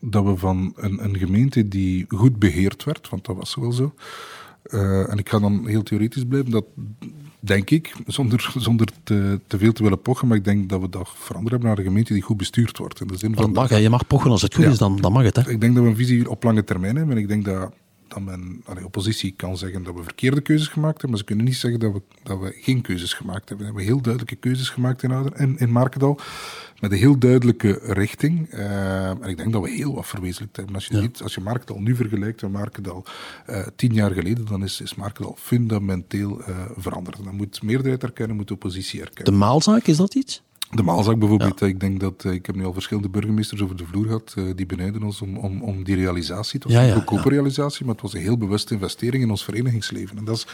dat 0.00 0.24
we 0.24 0.36
van 0.36 0.72
een, 0.76 1.04
een 1.04 1.16
gemeente 1.16 1.68
die 1.68 2.04
goed 2.08 2.38
beheerd 2.38 2.84
werd, 2.84 3.08
want 3.08 3.24
dat 3.24 3.36
was 3.36 3.54
wel 3.54 3.72
zo. 3.72 3.94
eh, 4.62 5.10
en 5.10 5.18
ik 5.18 5.28
ga 5.28 5.38
dan 5.38 5.66
heel 5.66 5.82
theoretisch 5.82 6.24
blijven, 6.28 6.50
dat 6.50 6.64
denk 7.40 7.70
ik, 7.70 7.94
zonder, 8.06 8.52
zonder 8.58 8.88
te, 9.04 9.40
te 9.46 9.58
veel 9.58 9.72
te 9.72 9.82
willen 9.82 10.02
pochen, 10.02 10.28
maar 10.28 10.36
ik 10.36 10.44
denk 10.44 10.68
dat 10.68 10.80
we 10.80 10.88
dat 10.88 11.08
veranderd 11.14 11.50
hebben 11.52 11.68
naar 11.68 11.78
een 11.78 11.84
gemeente 11.84 12.12
die 12.12 12.22
goed 12.22 12.36
bestuurd 12.36 12.78
wordt. 12.78 13.00
In 13.00 13.06
de 13.06 13.16
zin 13.18 13.32
Dat 13.32 13.40
van, 13.42 13.52
mag, 13.52 13.68
hè. 13.68 13.76
je 13.76 13.90
mag 13.90 14.06
pochen 14.06 14.30
als 14.30 14.42
het 14.42 14.54
goed 14.54 14.64
Ja. 14.64 14.70
is, 14.70 14.78
dan, 14.78 14.96
dan 15.00 15.12
mag 15.12 15.22
het. 15.22 15.36
Hè? 15.36 15.50
ik 15.50 15.60
denk 15.60 15.74
dat 15.74 15.82
we 15.84 15.88
een 15.90 15.96
visie 15.96 16.30
op 16.30 16.42
lange 16.42 16.64
termijn 16.64 16.96
hebben. 16.96 17.16
En 17.16 17.22
ik 17.22 17.28
denk 17.28 17.44
dat, 17.44 17.72
dat 18.14 18.22
men, 18.22 18.62
allee, 18.64 18.84
oppositie 18.84 19.34
kan 19.36 19.56
zeggen 19.56 19.82
dat 19.82 19.94
we 19.94 20.02
verkeerde 20.02 20.40
keuzes 20.40 20.68
gemaakt 20.68 20.92
hebben. 20.92 21.10
Maar 21.10 21.18
ze 21.18 21.24
kunnen 21.24 21.44
niet 21.44 21.56
zeggen 21.56 21.80
dat 21.80 21.92
we, 21.92 22.02
dat 22.22 22.40
we 22.40 22.58
geen 22.60 22.80
keuzes 22.80 23.12
gemaakt 23.12 23.48
hebben. 23.48 23.58
We 23.58 23.64
hebben 23.64 23.82
heel 23.82 24.00
duidelijke 24.00 24.36
keuzes 24.36 24.68
gemaakt 24.68 25.02
in, 25.02 25.12
Ouder, 25.12 25.40
in, 25.40 25.58
in 25.58 25.70
Markendal. 25.70 26.20
Met 26.80 26.92
een 26.92 26.98
heel 26.98 27.18
duidelijke 27.18 27.80
richting. 27.82 28.50
Eh, 28.50 29.08
en 29.08 29.28
ik 29.28 29.36
denk 29.36 29.52
dat 29.52 29.62
we 29.62 29.70
heel 29.70 29.94
wat 29.94 30.06
verwezenlijkt 30.06 30.56
hebben. 30.56 30.74
Als 30.74 30.86
je, 30.86 31.10
als 31.22 31.34
je 31.34 31.40
Markendal 31.40 31.80
nu 31.80 31.96
vergelijkt 31.96 32.42
met 32.42 32.52
Markendal 32.52 33.04
eh, 33.46 33.66
tien 33.76 33.92
jaar 33.92 34.10
geleden, 34.10 34.46
dan 34.46 34.62
is, 34.62 34.80
is 34.80 34.94
Markendal 34.94 35.36
fundamenteel 35.38 36.42
eh, 36.42 36.56
veranderd. 36.76 37.18
En 37.18 37.24
dan 37.24 37.34
moet 37.34 37.62
meerderheid 37.62 38.02
erkennen, 38.02 38.36
moet 38.36 38.50
oppositie 38.50 39.00
erkennen. 39.00 39.32
De 39.32 39.38
maalzaak, 39.38 39.86
is 39.86 39.96
dat 39.96 40.14
iets? 40.14 40.42
De 40.74 40.82
Maalzak 40.82 41.18
bijvoorbeeld, 41.18 41.60
ik 41.60 41.80
denk 41.80 42.00
dat, 42.00 42.24
eh, 42.24 42.32
ik 42.32 42.46
heb 42.46 42.54
nu 42.54 42.64
al 42.64 42.72
verschillende 42.72 43.08
burgemeesters 43.08 43.62
over 43.62 43.76
de 43.76 43.86
vloer 43.86 44.06
gehad, 44.06 44.34
eh, 44.36 44.44
die 44.54 44.66
benijden 44.66 45.02
ons 45.02 45.20
om, 45.22 45.36
om, 45.36 45.62
om 45.62 45.84
die 45.84 45.94
realisatie. 45.94 46.60
Het 46.60 46.64
was 46.64 46.72
Ja, 46.72 46.88
een 46.88 46.94
goedkope 46.94 47.28
ja. 47.28 47.30
realisatie, 47.30 47.84
maar 47.84 47.94
het 47.94 48.02
was 48.02 48.14
een 48.14 48.20
heel 48.20 48.38
bewuste 48.38 48.74
investering 48.74 49.22
in 49.22 49.30
ons 49.30 49.44
verenigingsleven. 49.44 50.18
En 50.18 50.24
dat 50.24 50.36
is 50.36 50.46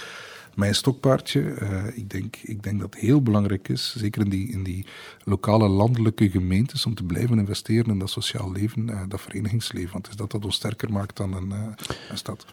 mijn 0.58 0.74
stokpaardje. 0.74 1.40
Eh, 1.40 1.96
ik, 1.96 2.10
denk, 2.10 2.36
ik 2.42 2.62
denk 2.62 2.80
dat 2.80 2.94
het 2.94 3.02
heel 3.02 3.22
belangrijk 3.22 3.68
is, 3.68 3.94
zeker 3.96 4.22
in 4.22 4.28
die, 4.28 4.50
in 4.50 4.62
die 4.62 4.86
lokale 5.24 5.68
landelijke 5.68 6.30
gemeentes, 6.30 6.86
om 6.86 6.94
te 6.94 7.02
blijven 7.02 7.38
investeren 7.38 7.92
in 7.92 7.98
dat 7.98 8.10
sociaal 8.10 8.52
leven, 8.52 8.90
eh, 8.90 9.00
dat 9.08 9.20
verenigingsleven. 9.20 9.92
Want 9.92 10.04
het 10.06 10.14
is 10.14 10.20
dat 10.20 10.30
dat 10.30 10.44
ons 10.44 10.54
sterker 10.54 10.92
maakt 10.92 11.16
dan 11.16 11.32
een, 11.32 11.52
eh, 11.52 11.58
een 12.10 12.16
stad. 12.16 12.46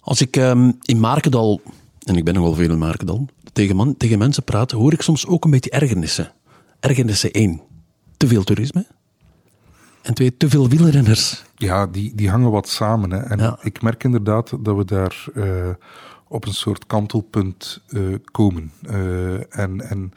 Als 0.00 0.20
ik 0.20 0.36
ehm, 0.36 0.72
in 0.82 1.00
Markendal, 1.00 1.60
en 2.04 2.16
ik 2.16 2.24
ben 2.24 2.34
nogal 2.34 2.54
veel 2.54 2.70
in 2.70 2.78
Markendal, 2.78 3.26
tegen, 3.52 3.76
man, 3.76 3.96
tegen 3.96 4.18
mensen 4.18 4.44
praat, 4.44 4.70
hoor 4.70 4.92
ik 4.92 5.02
soms 5.02 5.26
ook 5.26 5.44
een 5.44 5.50
beetje 5.50 5.70
ergernissen. 5.70 6.32
Ergernissen. 6.82 7.30
één, 7.30 7.60
te 8.16 8.26
veel 8.26 8.44
toerisme. 8.44 8.86
En 10.02 10.14
twee, 10.14 10.36
te 10.36 10.48
veel 10.48 10.68
wielrenners. 10.68 11.44
Ja, 11.56 11.86
die, 11.86 12.12
die 12.14 12.30
hangen 12.30 12.50
wat 12.50 12.68
samen. 12.68 13.10
Hè. 13.10 13.18
En 13.18 13.38
Ja. 13.38 13.58
ik 13.62 13.82
merk 13.82 14.04
inderdaad 14.04 14.52
dat 14.60 14.76
we 14.76 14.84
daar 14.84 15.24
eh, 15.34 15.44
op 16.28 16.46
een 16.46 16.54
soort 16.54 16.86
kantelpunt 16.86 17.80
eh, 17.88 18.00
komen. 18.30 18.72
Eh, 18.82 19.58
en, 19.58 19.80
en 19.90 20.12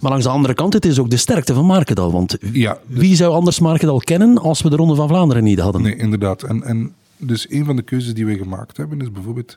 Maar 0.00 0.10
langs 0.10 0.24
de 0.24 0.30
andere 0.30 0.54
kant, 0.54 0.72
het 0.72 0.84
is 0.84 0.98
ook 0.98 1.10
de 1.10 1.16
sterkte 1.16 1.54
van 1.54 1.64
Markendal. 1.64 2.12
Want 2.12 2.36
ja, 2.52 2.78
wie 2.86 3.16
zou 3.16 3.32
anders 3.32 3.58
Markendal 3.58 3.98
kennen 3.98 4.38
als 4.38 4.62
we 4.62 4.70
de 4.70 4.76
Ronde 4.76 4.94
van 4.94 5.08
Vlaanderen 5.08 5.44
niet 5.44 5.58
hadden? 5.60 5.82
Nee, 5.82 5.96
inderdaad. 5.96 6.42
En, 6.42 6.62
en 6.62 6.94
dus 7.16 7.50
een 7.50 7.64
van 7.64 7.76
de 7.76 7.82
keuzes 7.82 8.14
die 8.14 8.26
wij 8.26 8.36
gemaakt 8.36 8.76
hebben 8.76 9.00
is 9.00 9.12
bijvoorbeeld 9.12 9.56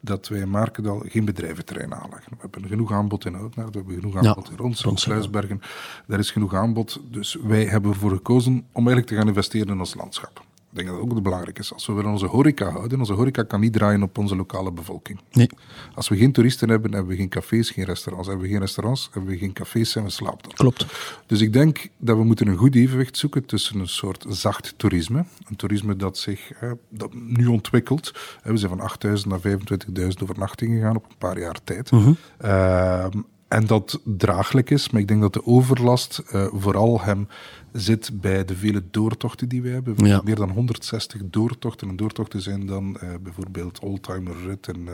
dat 0.00 0.28
wij 0.28 0.40
in 0.40 0.48
Markendal 0.48 1.02
geen 1.06 1.24
bedrijventerrein 1.24 1.94
aanleggen. 1.94 2.32
We 2.32 2.38
hebben 2.40 2.66
genoeg 2.66 2.92
aanbod 2.92 3.24
in 3.24 3.34
Oudenaarde, 3.34 3.72
we 3.72 3.76
hebben 3.78 3.94
genoeg 3.94 4.16
aanbod 4.16 4.50
in 4.50 4.90
ja. 4.90 4.96
Sluisbergen. 4.96 5.60
Daar 6.06 6.18
is 6.18 6.30
genoeg 6.30 6.54
aanbod. 6.54 7.00
Dus 7.10 7.36
wij 7.42 7.64
hebben 7.64 7.90
ervoor 7.90 8.10
gekozen 8.10 8.52
om 8.52 8.86
eigenlijk 8.86 9.06
te 9.06 9.14
gaan 9.14 9.28
investeren 9.28 9.68
in 9.68 9.78
ons 9.78 9.94
landschap. 9.94 10.44
Ik 10.70 10.76
denk 10.76 10.88
dat 10.88 10.96
dat 10.96 11.16
ook 11.16 11.22
belangrijk 11.22 11.58
is. 11.58 11.72
Als 11.72 11.86
we 11.86 11.92
willen 11.92 12.10
onze 12.10 12.26
horeca 12.26 12.70
houden, 12.70 12.98
onze 12.98 13.12
horeca 13.12 13.42
kan 13.42 13.60
niet 13.60 13.72
draaien 13.72 14.02
op 14.02 14.18
onze 14.18 14.36
lokale 14.36 14.72
bevolking. 14.72 15.20
Nee. 15.32 15.48
Als 15.94 16.08
we 16.08 16.16
geen 16.16 16.32
toeristen 16.32 16.68
hebben, 16.68 16.92
hebben 16.92 17.10
we 17.10 17.16
geen 17.16 17.28
cafés, 17.28 17.70
geen 17.70 17.84
restaurants. 17.84 18.28
Hebben 18.28 18.46
we 18.46 18.52
geen 18.52 18.60
restaurants, 18.60 19.08
hebben 19.12 19.30
we 19.30 19.38
geen 19.38 19.52
cafés 19.52 19.96
en 19.96 20.02
we 20.02 20.10
slapen. 20.10 20.54
Klopt. 20.54 20.86
Dus 21.26 21.40
ik 21.40 21.52
denk 21.52 21.88
dat 21.98 22.16
we 22.16 22.24
moeten 22.24 22.48
een 22.48 22.56
goed 22.56 22.74
evenwicht 22.74 23.16
zoeken 23.16 23.46
tussen 23.46 23.80
een 23.80 23.88
soort 23.88 24.24
zacht 24.28 24.74
toerisme. 24.76 25.24
Een 25.48 25.56
toerisme 25.56 25.96
dat 25.96 26.18
zich 26.18 26.52
eh, 26.52 26.70
dat 26.88 27.14
nu 27.14 27.46
ontwikkelt. 27.46 28.12
We 28.42 28.56
zijn 28.56 28.78
van 28.78 28.90
8.000 29.06 29.26
naar 29.26 29.40
25.000 29.40 30.06
overnachtingen 30.22 30.78
gegaan 30.78 30.96
op 30.96 31.04
een 31.08 31.18
paar 31.18 31.38
jaar 31.38 31.60
tijd. 31.64 31.90
Ehm, 32.38 33.20
en 33.50 33.66
dat 33.66 34.00
draaglijk 34.04 34.70
is, 34.70 34.90
maar 34.90 35.00
ik 35.00 35.08
denk 35.08 35.20
dat 35.20 35.32
de 35.32 35.46
overlast 35.46 36.22
eh, 36.30 36.46
vooral 36.52 37.00
hem 37.00 37.28
zit 37.72 38.10
bij 38.20 38.44
de 38.44 38.56
vele 38.56 38.82
doortochten 38.90 39.48
die 39.48 39.62
wij 39.62 39.70
hebben. 39.72 39.94
We 39.96 40.00
Ja. 40.02 40.06
hebben 40.08 40.26
meer 40.26 40.36
dan 40.36 40.50
160 40.50 41.20
doortochten. 41.24 41.88
En 41.88 41.96
doortochten 41.96 42.42
zijn 42.42 42.66
dan 42.66 42.96
eh, 43.00 43.08
bijvoorbeeld 43.22 43.78
oldtimer 43.78 44.34
rit 44.46 44.68
en 44.68 44.88
eh, 44.88 44.92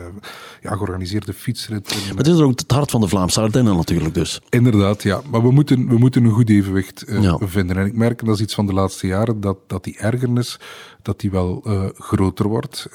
ja, 0.61 0.69
georganiseerde 0.75 1.33
fietsrit. 1.33 1.91
En, 1.91 1.97
Maar 2.07 2.17
het 2.17 2.27
is 2.27 2.37
er 2.37 2.43
ook 2.43 2.59
het 2.59 2.71
hart 2.71 2.91
van 2.91 3.01
de 3.01 3.07
Vlaamse 3.07 3.41
Ardennen 3.41 3.75
natuurlijk 3.75 4.13
dus. 4.13 4.41
Inderdaad, 4.49 5.03
ja. 5.03 5.21
Maar 5.31 5.41
we 5.41 5.51
moeten, 5.51 5.87
we 5.87 5.97
moeten 5.97 6.23
een 6.25 6.31
goed 6.31 6.49
evenwicht 6.49 7.03
Ja. 7.07 7.37
vinden. 7.41 7.77
En 7.77 7.85
ik 7.85 7.93
merk, 7.95 8.19
en 8.19 8.25
dat 8.25 8.35
is 8.35 8.41
iets 8.41 8.53
van 8.53 8.65
de 8.65 8.73
laatste 8.73 9.07
jaren, 9.07 9.41
dat, 9.41 9.57
dat 9.67 9.83
die 9.83 9.97
ergernis 9.97 10.59
dat 11.01 11.19
die 11.19 11.31
wel 11.31 11.61
groter 11.97 12.47
wordt. 12.47 12.87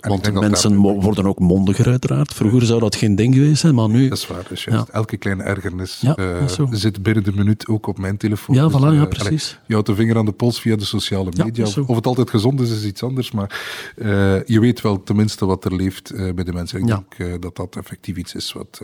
Want 0.00 0.32
mensen 0.32 0.70
daar- 0.82 0.94
worden 0.94 1.26
ook 1.26 1.38
mondiger 1.38 1.86
uiteraard. 1.86 2.34
Vroeger 2.34 2.62
zou 2.66 2.80
dat 2.80 2.96
geen 2.96 3.16
ding 3.16 3.34
geweest 3.34 3.60
zijn, 3.60 3.74
maar 3.74 3.88
nu... 3.88 4.08
Dat 4.08 4.18
is 4.18 4.26
waar, 4.26 4.46
dus 4.54 4.64
juist. 4.64 4.88
Elke 4.88 5.16
kleine 5.16 5.42
ergernis 5.42 6.02
eh, 6.02 6.46
zit 6.70 7.02
binnen 7.02 7.24
de 7.24 7.32
minuut 7.32 7.66
ook 7.68 7.86
op 7.86 7.98
mijn 7.98 8.16
telefoon. 8.16 8.56
Ja, 8.56 8.68
Dus, 8.68 8.76
voilà, 8.76 8.84
ja, 8.84 9.00
eh, 9.00 9.08
precies. 9.08 9.50
allee, 9.50 9.64
je 9.66 9.72
houdt 9.72 9.86
de 9.86 9.94
vinger 9.94 10.16
aan 10.16 10.24
de 10.24 10.32
pols 10.32 10.60
via 10.60 10.76
de 10.76 10.84
sociale 10.84 11.32
media. 11.36 11.64
of 11.86 11.96
het 11.96 12.06
altijd 12.06 12.30
gezond 12.30 12.60
is, 12.60 12.70
is 12.70 12.84
iets 12.84 13.02
anders. 13.02 13.30
Maar 13.30 13.60
eh, 13.96 14.44
je 14.44 14.60
weet 14.60 14.80
wel 14.80 15.02
tenminste 15.02 15.46
wat 15.46 15.64
er 15.64 15.74
leeft 15.74 16.12
bij 16.34 16.44
de 16.44 16.52
mensen. 16.52 16.80
Ik 16.80 16.86
denk 16.86 17.42
dat 17.42 17.56
dat 17.56 17.76
effectief 17.76 18.16
iets 18.16 18.34
is 18.34 18.52
wat... 18.52 18.80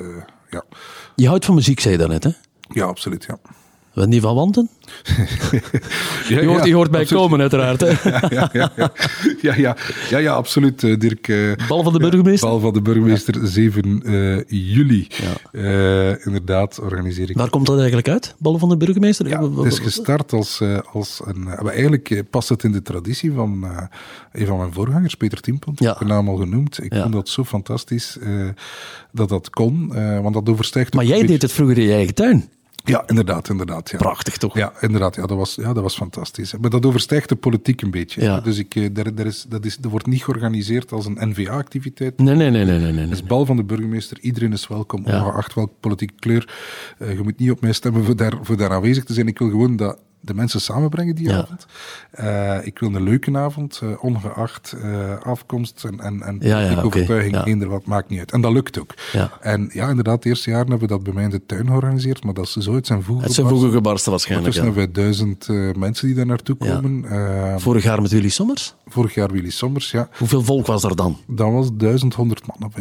ja. 0.50 0.64
Je 1.16 1.28
houdt 1.28 1.44
van 1.44 1.54
muziek, 1.54 1.80
zei 1.80 1.92
je 1.92 1.98
daarnet, 2.00 2.24
hè? 2.24 2.30
ja, 2.72 2.84
absoluut, 2.84 3.24
ja. 3.24 3.38
Niet 3.94 4.22
van 4.22 4.34
wanten? 4.34 4.68
Ja, 6.28 6.40
Je 6.40 6.46
hoort, 6.46 6.58
ja, 6.58 6.64
je 6.66 6.74
hoort 6.74 6.90
bij 6.90 7.00
absoluut. 7.00 7.22
komen 7.22 7.40
uiteraard, 7.40 7.80
hè? 7.80 7.88
ja, 8.36 8.50
ja, 8.52 8.72
ja, 9.40 9.76
ja, 10.10 10.18
ja, 10.18 10.32
absoluut, 10.32 10.82
eh, 10.84 10.98
Dirk. 10.98 11.28
eh, 11.28 11.68
Bal 11.68 11.82
van 11.82 11.92
de 11.92 11.98
burgemeester? 11.98 12.48
Bal 12.48 12.60
van 12.60 12.72
de 12.72 12.82
burgemeester, 12.82 13.34
7 13.42 14.02
eh, 14.02 14.42
juli. 14.74 15.06
Inderdaad, 16.24 16.80
organiseer 16.80 17.30
ik. 17.30 17.36
Waar 17.36 17.50
komt 17.50 17.66
dat 17.66 17.76
eigenlijk 17.78 18.08
uit? 18.08 18.34
Ballen 18.38 18.60
van 18.60 18.68
de 18.68 18.76
burgemeester? 18.76 19.28
Ja, 19.28 19.50
het 19.50 19.72
is 19.72 19.78
gestart 19.78 20.32
als, 20.32 20.62
als 20.92 21.20
een. 21.24 21.42
maar 21.42 21.66
eigenlijk 21.66 22.22
past 22.30 22.48
het 22.48 22.62
in 22.64 22.72
de 22.72 22.82
traditie 22.82 23.32
van 23.32 23.66
een 24.32 24.46
van 24.46 24.58
mijn 24.58 24.72
voorgangers, 24.72 25.14
Peter 25.14 25.40
Tiempont. 25.40 25.78
Ja. 25.78 25.92
Ik 25.92 25.98
heb 25.98 26.08
de 26.08 26.14
naam 26.14 26.28
al 26.28 26.36
genoemd. 26.36 26.84
Ik 26.84 26.94
vond 26.94 27.12
dat 27.12 27.28
zo 27.28 27.44
fantastisch 27.44 28.18
dat 29.12 29.28
dat 29.28 29.50
kon, 29.50 29.92
want 30.22 30.34
dat 30.34 30.48
overstijgt. 30.48 30.94
Maar 30.94 31.04
jij 31.04 31.26
deed 31.26 31.42
het 31.42 31.52
vroeger 31.52 31.78
in 31.78 31.84
je 31.84 31.92
eigen 31.92 32.14
tuin. 32.14 32.48
Ja, 32.84 33.02
inderdaad, 33.06 33.48
inderdaad. 33.48 33.90
Ja. 33.90 33.98
Prachtig, 33.98 34.36
toch? 34.36 34.54
Ja, 34.56 34.72
inderdaad. 34.80 35.14
Ja, 35.14 35.26
dat, 35.26 35.36
was, 35.36 35.54
ja, 35.54 35.72
dat 35.72 35.82
was 35.82 35.96
fantastisch. 35.96 36.54
Maar 36.60 36.70
dat 36.70 36.86
overstijgt 36.86 37.28
de 37.28 37.36
politiek 37.36 37.82
een 37.82 37.90
beetje. 37.90 38.22
Ja. 38.22 38.40
Dus 38.40 38.58
ik, 38.58 38.74
eh, 38.74 38.88
daar, 38.92 39.14
daar 39.14 39.26
is, 39.26 39.46
dat, 39.48 39.64
is, 39.64 39.76
dat 39.76 39.90
wordt 39.90 40.06
niet 40.06 40.24
georganiseerd 40.24 40.92
als 40.92 41.06
een 41.06 41.16
NVA-activiteit. 41.20 42.18
Nee, 42.18 42.34
nee, 42.34 42.50
nee, 42.50 42.64
nee, 42.64 42.78
nee. 42.78 42.92
nee, 42.92 43.02
Het 43.04 43.12
is 43.12 43.22
bal 43.24 43.46
van 43.46 43.56
de 43.56 43.64
burgemeester. 43.64 44.18
Iedereen 44.20 44.52
is 44.52 44.68
welkom, 44.68 45.02
Ja. 45.06 45.24
ongeacht 45.26 45.54
welke 45.54 45.72
politieke 45.80 46.14
kleur. 46.18 46.54
Eh, 46.98 47.12
je 47.12 47.22
moet 47.22 47.38
niet 47.38 47.50
op 47.50 47.60
mij 47.60 47.72
stemmen 47.72 48.04
voor 48.04 48.16
daar, 48.16 48.38
voor 48.42 48.56
daar 48.56 48.70
aanwezig 48.70 49.04
te 49.04 49.12
zijn. 49.12 49.28
Ik 49.28 49.38
wil 49.38 49.48
gewoon 49.50 49.76
dat 49.76 49.98
de 50.20 50.34
mensen 50.34 50.60
samenbrengen 50.60 51.14
die 51.14 51.28
Ja. 51.28 51.38
avond. 51.38 51.66
Eh, 52.10 52.66
ik 52.66 52.78
wil 52.78 52.94
een 52.94 53.02
leuke 53.02 53.38
avond, 53.38 53.80
eh, 53.82 54.04
ongeacht 54.04 54.72
eh, 54.82 55.18
afkomst 55.22 55.84
en, 55.84 56.00
en, 56.00 56.22
en 56.22 56.36
Ja, 56.40 56.60
ja, 56.60 56.80
overtuiging. 56.82 57.34
ja. 57.34 57.44
Eender 57.44 57.68
wat, 57.68 57.84
maakt 57.86 58.08
niet 58.08 58.18
uit. 58.18 58.32
En 58.32 58.40
dat 58.40 58.52
lukt 58.52 58.78
ook. 58.78 58.94
Ja. 59.12 59.30
En 59.40 59.70
ja, 59.72 59.88
inderdaad, 59.88 60.22
de 60.22 60.28
eerste 60.28 60.50
jaren 60.50 60.68
hebben 60.68 60.88
we 60.88 60.94
dat 60.94 61.02
bij 61.02 61.12
mij 61.12 61.24
in 61.24 61.30
de 61.30 61.46
tuin 61.46 61.66
georganiseerd, 61.66 62.24
maar 62.24 62.34
dat 62.34 62.44
is 62.44 62.52
zo 62.52 62.74
uit 62.74 62.86
zijn 62.86 63.02
voegen 63.02 63.24
Het 63.24 63.34
zijn 63.34 63.70
gebarsten 63.70 64.10
waarschijnlijk. 64.10 64.54
Ja. 64.54 64.62
hebben 64.62 64.78
wij 64.78 64.92
duizend 64.92 65.48
mensen 65.76 66.06
die 66.06 66.16
daar 66.16 66.26
naartoe 66.26 66.56
komen. 66.56 67.04
Vorig 67.60 67.82
jaar 67.82 68.02
met 68.02 68.10
Willy 68.10 68.28
Sommers. 68.28 68.74
vorig 68.86 69.14
jaar 69.14 69.30
Willy 69.30 69.50
Sommers, 69.50 69.90
ja. 69.90 70.08
Hoeveel 70.18 70.42
volk 70.42 70.66
was 70.66 70.84
er 70.84 70.96
dan? 70.96 71.16
Dat 71.26 71.52
was 71.52 71.68
1100 71.76 72.46
man. 72.46 72.56
op 72.64 72.74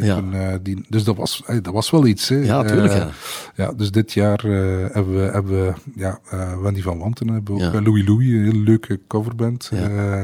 die, 0.63 0.85
dus 0.89 1.03
dat 1.03 1.15
was, 1.15 1.43
dat 1.61 1.73
was 1.73 1.89
wel 1.89 2.05
iets. 2.05 2.29
Hè. 2.29 2.35
Ja, 2.35 2.63
tuurlijk, 2.63 2.93
ja. 2.93 3.09
ja, 3.55 3.71
dus 3.73 3.91
dit 3.91 4.13
jaar 4.13 4.39
hebben 4.91 5.13
we, 5.15 5.31
hebben 5.31 5.65
we 5.65 5.73
ja, 5.95 6.19
Wendy 6.61 6.81
van 6.81 6.97
Wanten, 6.99 7.28
hebben 7.33 7.55
we 7.55 7.59
ook 7.59 7.65
Ja. 7.65 7.71
bij 7.71 7.81
Louis 7.81 8.07
Louis, 8.07 8.27
een 8.27 8.43
hele 8.43 8.63
leuke 8.63 8.99
coverband. 9.07 9.69
Ja. 9.73 9.77
Eh, 9.89 10.21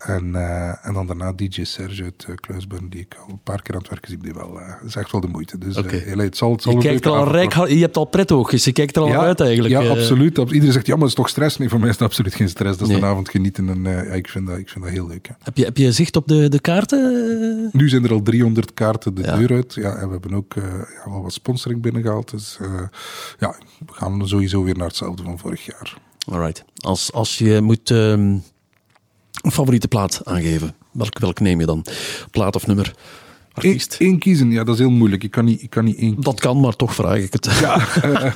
en, 0.00 0.34
eh, 0.34 0.86
en 0.86 0.92
dan 0.94 1.06
daarna 1.06 1.32
DJ 1.32 1.64
Serge 1.64 2.02
uit 2.02 2.26
Kluisburn, 2.40 2.88
die 2.88 3.00
ik 3.00 3.14
al 3.26 3.28
een 3.30 3.40
paar 3.42 3.62
keer 3.62 3.74
aan 3.74 3.80
het 3.80 3.90
werken 3.90 4.08
zie. 4.10 4.18
Die 4.18 4.32
wel, 4.32 4.60
eh, 4.60 4.74
is 4.86 4.96
echt 4.96 5.12
wel 5.12 5.20
de 5.20 5.26
moeite. 5.26 5.58
Dus 5.58 5.76
eh, 5.76 6.16
het 6.18 6.36
zal, 6.36 6.52
het 6.52 6.62
zal 6.62 6.72
Je, 6.72 6.78
kijkt 6.78 7.04
er 7.04 7.10
al 7.10 7.30
rijk, 7.30 7.52
je 7.54 7.78
hebt 7.80 7.96
al 7.96 8.04
prettoogjes, 8.04 8.64
je 8.64 8.72
kijkt 8.72 8.96
er 8.96 9.02
al 9.02 9.12
uit 9.14 9.40
eigenlijk. 9.40 9.74
Ja, 9.74 9.80
eh. 9.80 9.90
absoluut. 9.90 10.38
Ab- 10.38 10.52
Iedereen 10.52 10.72
zegt, 10.72 10.86
ja, 10.86 10.92
maar 10.92 11.00
dat 11.00 11.08
is 11.08 11.14
toch 11.14 11.28
stress? 11.28 11.56
Nee, 11.58 11.68
voor 11.68 11.78
mij 11.80 11.88
is 11.88 11.94
het 11.94 12.04
absoluut 12.04 12.34
geen 12.34 12.48
stress. 12.48 12.78
Dat 12.78 12.88
is 12.88 12.94
Nee. 12.94 13.02
een 13.02 13.08
avond 13.08 13.28
genieten 13.28 13.68
en 13.68 13.86
eh, 13.86 13.92
ja, 14.06 14.12
ik, 14.12 14.28
vind 14.28 14.46
dat, 14.46 14.58
ik 14.58 14.68
vind 14.68 14.84
dat 14.84 14.92
heel 14.94 15.06
leuk. 15.06 15.28
hè. 15.28 15.34
Heb, 15.42 15.56
je, 15.56 15.64
heb 15.64 15.76
je 15.76 15.92
zicht 15.92 16.16
op 16.16 16.28
de, 16.28 16.48
de 16.48 16.60
kaarten? 16.60 17.68
Nu 17.72 17.88
zijn 17.88 18.04
er 18.04 18.12
al 18.12 18.22
300 18.22 18.74
kaarten 18.74 19.14
de 19.14 19.22
Ja. 19.22 19.36
deur 19.36 19.52
uit. 19.52 19.74
Ja, 19.74 19.94
en 19.96 20.06
we 20.06 20.12
hebben 20.12 20.34
ook 20.34 20.54
eh, 20.54 20.62
ja, 21.04 21.10
wel 21.10 21.22
wat 21.22 21.32
sponsoring 21.32 21.82
binnengehaald. 21.82 22.30
Dus 22.30 22.58
eh, 22.60 22.82
ja, 23.38 23.54
we 23.86 23.92
gaan 23.92 24.28
sowieso 24.28 24.62
weer 24.64 24.76
naar 24.76 24.86
hetzelfde 24.86 25.22
van 25.22 25.38
vorig 25.38 25.66
jaar. 25.66 25.96
Alright. 26.30 26.64
Als, 26.76 27.12
als 27.12 27.38
je 27.38 27.60
moet 27.60 27.90
ehm, 27.90 28.38
een 29.42 29.52
favoriete 29.52 29.88
plaat 29.88 30.20
aangeven, 30.24 30.74
welk, 30.92 31.18
welk 31.18 31.40
neem 31.40 31.60
je 31.60 31.66
dan? 31.66 31.84
Plaat 32.30 32.56
of 32.56 32.66
nummer? 32.66 32.94
Eén 33.64 33.70
Artiest? 33.70 33.96
één 33.98 34.18
kiezen, 34.18 34.50
ja, 34.50 34.64
dat 34.64 34.74
is 34.74 34.80
heel 34.80 34.90
moeilijk. 34.90 35.22
Ik 35.24 35.30
kan 35.30 35.44
niet, 35.44 35.62
ik 35.62 35.70
kan 35.70 35.84
niet 35.84 35.96
één 35.98 36.16
Dat 36.20 36.40
kan, 36.40 36.60
maar 36.60 36.76
toch 36.76 36.94
vraag 36.94 37.16
ik 37.16 37.32
het. 37.32 37.48
Ja, 37.60 37.86
eh, 38.02 38.32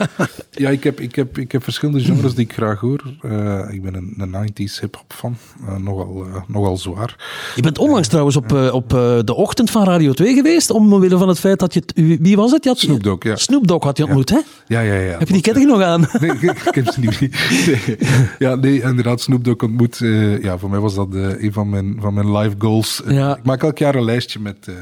ja 0.50 0.70
ik, 0.70 0.84
heb, 0.84 1.00
ik, 1.00 1.14
heb, 1.14 1.38
ik 1.38 1.52
heb 1.52 1.62
verschillende 1.62 2.00
genres 2.00 2.34
die 2.34 2.44
ik 2.44 2.52
graag 2.52 2.80
hoor. 2.80 3.02
Eh, 3.22 3.60
ik 3.70 3.82
ben 3.82 3.94
een, 3.94 4.14
een 4.18 4.50
90s 4.52 4.80
hip-hop 4.80 5.12
fan. 5.12 5.36
Eh, 5.66 5.76
nogal, 5.76 6.24
eh, 6.26 6.42
nogal 6.46 6.76
zwaar. 6.76 7.16
Je 7.54 7.62
bent 7.62 7.78
onlangs 7.78 8.08
trouwens 8.08 8.36
op, 8.36 8.52
eh, 8.52 8.74
op 8.74 8.92
eh, 8.94 9.18
de 9.24 9.34
ochtend 9.34 9.70
van 9.70 9.84
Radio 9.84 10.12
2 10.12 10.34
geweest, 10.34 10.70
omwille 10.70 11.18
van 11.18 11.28
het 11.28 11.38
feit 11.40 11.58
dat 11.58 11.74
je... 11.74 11.82
wie 12.20 12.36
was 12.36 12.50
het? 12.50 12.62
Je 12.64 12.68
had, 12.70 12.78
Snoop 12.78 13.02
Dogg, 13.02 13.22
ja. 13.24 13.36
Snoop 13.36 13.66
Dogg 13.66 13.84
had 13.84 13.96
je 13.96 14.04
ontmoet, 14.04 14.30
hè? 14.30 14.38
Ja, 14.66 14.80
ja, 14.80 14.94
ja. 14.94 15.18
Heb 15.18 15.26
je 15.26 15.32
die 15.32 15.42
ketting 15.42 15.66
nog 15.66 15.82
aan? 15.82 16.06
Nee, 16.20 16.30
ik, 16.30 16.42
ik 16.42 16.74
heb 16.74 16.86
ze 16.92 17.00
niet. 17.00 17.20
Nee. 17.20 17.96
Ja, 18.38 18.54
nee, 18.54 18.82
inderdaad, 18.82 19.20
Snoop 19.20 19.44
Dogg 19.44 19.62
ontmoet. 19.62 20.00
eh, 20.00 20.42
ja, 20.42 20.58
voor 20.58 20.70
mij 20.70 20.78
was 20.80 20.94
dat 20.94 21.08
een 21.14 21.52
van 21.52 21.68
mijn, 21.68 21.96
van 22.00 22.14
mijn 22.14 22.36
life 22.36 22.54
goals. 22.58 23.02
Ja. 23.06 23.36
Ik 23.36 23.44
maak 23.44 23.62
elk 23.62 23.78
jaar 23.78 23.94
een 23.94 24.04
lijstje 24.04 24.40
met, 24.40 24.56
eh, 24.68 24.74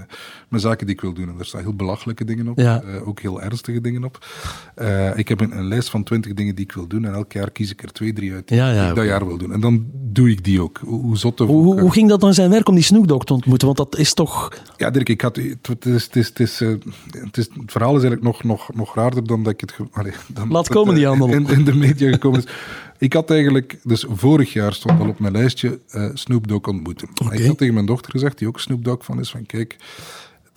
met 0.48 0.60
zaken 0.60 0.86
die 0.86 0.94
ik 0.94 1.00
wil 1.00 1.12
doen. 1.12 1.28
En 1.28 1.36
daar 1.36 1.44
staan 1.44 1.60
heel 1.60 1.76
belachelijke 1.76 2.24
dingen 2.24 2.48
op. 2.48 2.58
Ja. 2.58 2.82
eh, 2.82 3.08
ook 3.08 3.20
heel 3.20 3.42
ernstige 3.42 3.80
dingen 3.80 4.04
op. 4.04 4.26
Eh, 4.74 5.18
ik 5.18 5.28
heb 5.28 5.40
een, 5.40 5.56
een 5.56 5.66
lijst 5.66 5.90
van 5.90 6.02
twintig 6.02 6.34
dingen 6.34 6.54
die 6.54 6.64
ik 6.64 6.72
wil 6.72 6.86
doen. 6.86 7.04
En 7.04 7.14
elk 7.14 7.32
jaar 7.32 7.50
kies 7.50 7.70
ik 7.70 7.82
er 7.82 7.92
twee, 7.92 8.12
drie 8.12 8.32
uit 8.32 8.48
die 8.48 8.56
Ja, 8.56 8.72
ja, 8.72 8.88
ik 8.88 8.94
dat 8.94 9.04
jaar 9.04 9.26
wil 9.26 9.38
doen. 9.38 9.52
En 9.52 9.60
dan 9.60 9.90
doe 10.12 10.30
ik 10.30 10.44
die 10.44 10.62
ook. 10.62 10.80
Hoe, 10.84 11.00
hoe 11.00 11.16
zot 11.16 11.40
of 11.40 11.48
Hoe, 11.48 11.80
eh, 11.80 11.90
ging 11.90 12.08
dat 12.08 12.20
dan 12.20 12.34
zijn 12.34 12.50
werk 12.50 12.68
om 12.68 12.74
die 12.74 12.84
Snoop 12.84 13.08
Dogg 13.08 13.24
te 13.24 13.32
ontmoeten? 13.32 13.66
Want 13.66 13.78
dat 13.78 13.98
is 13.98 14.14
toch... 14.14 14.52
Ja, 14.76 14.90
Dirk, 14.90 15.08
ik 15.08 15.20
had, 15.20 15.36
het, 15.36 15.86
is, 15.86 16.04
het, 16.04 16.16
is, 16.16 16.26
het, 16.26 16.40
is, 16.40 16.60
eh, 16.60 16.68
het, 17.10 17.36
is, 17.36 17.48
het 17.60 17.72
verhaal 17.72 17.96
is 17.96 18.02
eigenlijk 18.02 18.22
nog, 18.22 18.42
nog, 18.44 18.74
nog 18.74 18.94
raarder 18.94 19.26
dan 19.26 19.42
dat 19.42 19.52
ik 19.52 19.60
het... 19.60 19.74
Allee, 19.92 20.12
dan 20.26 20.48
Laat 20.48 20.66
dat, 20.66 20.74
komen, 20.74 20.90
eh, 20.90 20.98
die 20.98 21.06
handel. 21.06 21.28
In, 21.28 21.48
in 21.48 21.64
de 21.64 21.74
media 21.74 22.10
gekomen 22.10 22.38
is. 22.38 22.52
Ik 22.98 23.12
had 23.12 23.30
eigenlijk, 23.30 23.78
dus 23.82 24.04
vorig 24.08 24.52
jaar 24.52 24.72
stond 24.72 25.00
al 25.00 25.08
op 25.08 25.18
mijn 25.18 25.32
lijstje 25.32 25.78
eh 25.88 26.10
Snoop 26.14 26.48
Dogg 26.48 26.68
ontmoeten. 26.68 27.08
Oké. 27.24 27.34
Ik 27.34 27.46
had 27.46 27.58
tegen 27.58 27.74
mijn 27.74 27.86
dochter 27.86 28.10
gezegd, 28.10 28.38
die 28.38 28.48
ook 28.48 28.60
Snoop 28.60 28.84
Dogg 28.84 29.04
van 29.04 29.20
is, 29.20 29.30
van 29.30 29.46
kijk, 29.46 29.76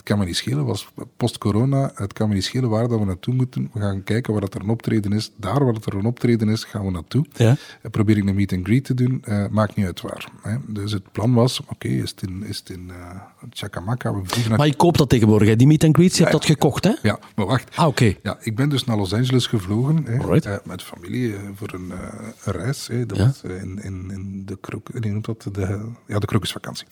kan 0.05 0.17
me 0.19 0.25
niet 0.25 0.35
schelen, 0.35 0.65
was 0.65 0.87
post-corona, 1.17 1.91
het 1.95 2.13
kan 2.13 2.27
me 2.27 2.33
niet 2.33 2.43
schelen 2.43 2.69
waar 2.69 2.87
dat 2.87 2.99
we 2.99 3.05
naartoe 3.05 3.33
moeten. 3.33 3.69
We 3.73 3.79
gaan 3.79 4.03
kijken 4.03 4.31
waar 4.31 4.41
dat 4.41 4.53
er 4.53 4.61
een 4.61 4.69
optreden 4.69 5.13
is. 5.13 5.31
Daar 5.35 5.63
waar 5.63 5.73
dat 5.73 5.85
er 5.85 5.95
een 5.95 6.05
optreden 6.05 6.49
is, 6.49 6.63
gaan 6.63 6.85
we 6.85 6.91
naartoe. 6.91 7.25
Ja. 7.33 7.55
En 7.81 7.91
probeer 7.91 8.17
ik 8.17 8.25
een 8.27 8.35
meet 8.35 8.53
and 8.53 8.65
greet 8.65 8.83
te 8.85 8.93
doen, 8.93 9.21
eh, 9.23 9.45
maakt 9.51 9.75
niet 9.75 9.85
uit 9.85 10.01
waar. 10.01 10.27
Hè. 10.41 10.55
Dus 10.67 10.91
het 10.91 11.11
plan 11.11 11.33
was, 11.33 11.61
oké, 11.67 11.87
is 11.87 12.09
het 12.09 12.21
in, 12.21 12.43
is 12.43 12.57
het 12.57 12.69
in 12.69 12.89
eh 12.89 13.21
Chacamaca, 13.49 14.13
we 14.13 14.19
vliegen 14.23 14.49
naar... 14.49 14.57
Maar 14.57 14.67
je 14.67 14.75
koopt 14.75 14.97
dat 14.97 15.09
tegenwoordig, 15.09 15.47
hè? 15.47 15.55
die 15.55 15.67
meet 15.67 15.83
and 15.83 15.95
greets, 15.95 16.15
je 16.15 16.21
hebt 16.21 16.33
dat 16.33 16.45
gekocht, 16.45 16.83
hè? 16.83 16.91
Ja, 17.01 17.19
maar 17.35 17.45
wacht. 17.45 17.77
Ah, 17.77 17.87
oké. 17.87 18.15
Ja, 18.23 18.37
ik 18.41 18.55
ben 18.55 18.69
dus 18.69 18.83
naar 18.83 18.97
Los 18.97 19.13
Angeles 19.13 19.47
gevlogen 19.47 20.03
hè, 20.05 20.39
eh, 20.39 20.57
met 20.63 20.83
familie 20.83 21.35
eh, 21.35 21.41
voor 21.55 21.73
een, 21.73 21.91
eh, 21.91 22.27
een 22.43 22.53
reis. 22.53 22.87
Hè, 22.87 23.05
dat 23.05 23.17
Ja. 23.17 23.25
was 23.25 23.43
eh, 23.43 23.61
in, 23.61 23.79
in, 23.83 24.11
in 24.11 24.41
de, 24.45 24.57
krok, 24.61 24.99
nee, 24.99 25.11
noemt 25.11 25.25
dat? 25.25 25.47
De, 25.51 25.85
ja, 26.07 26.19
de 26.19 26.25
krokusvakantie. 26.25 26.87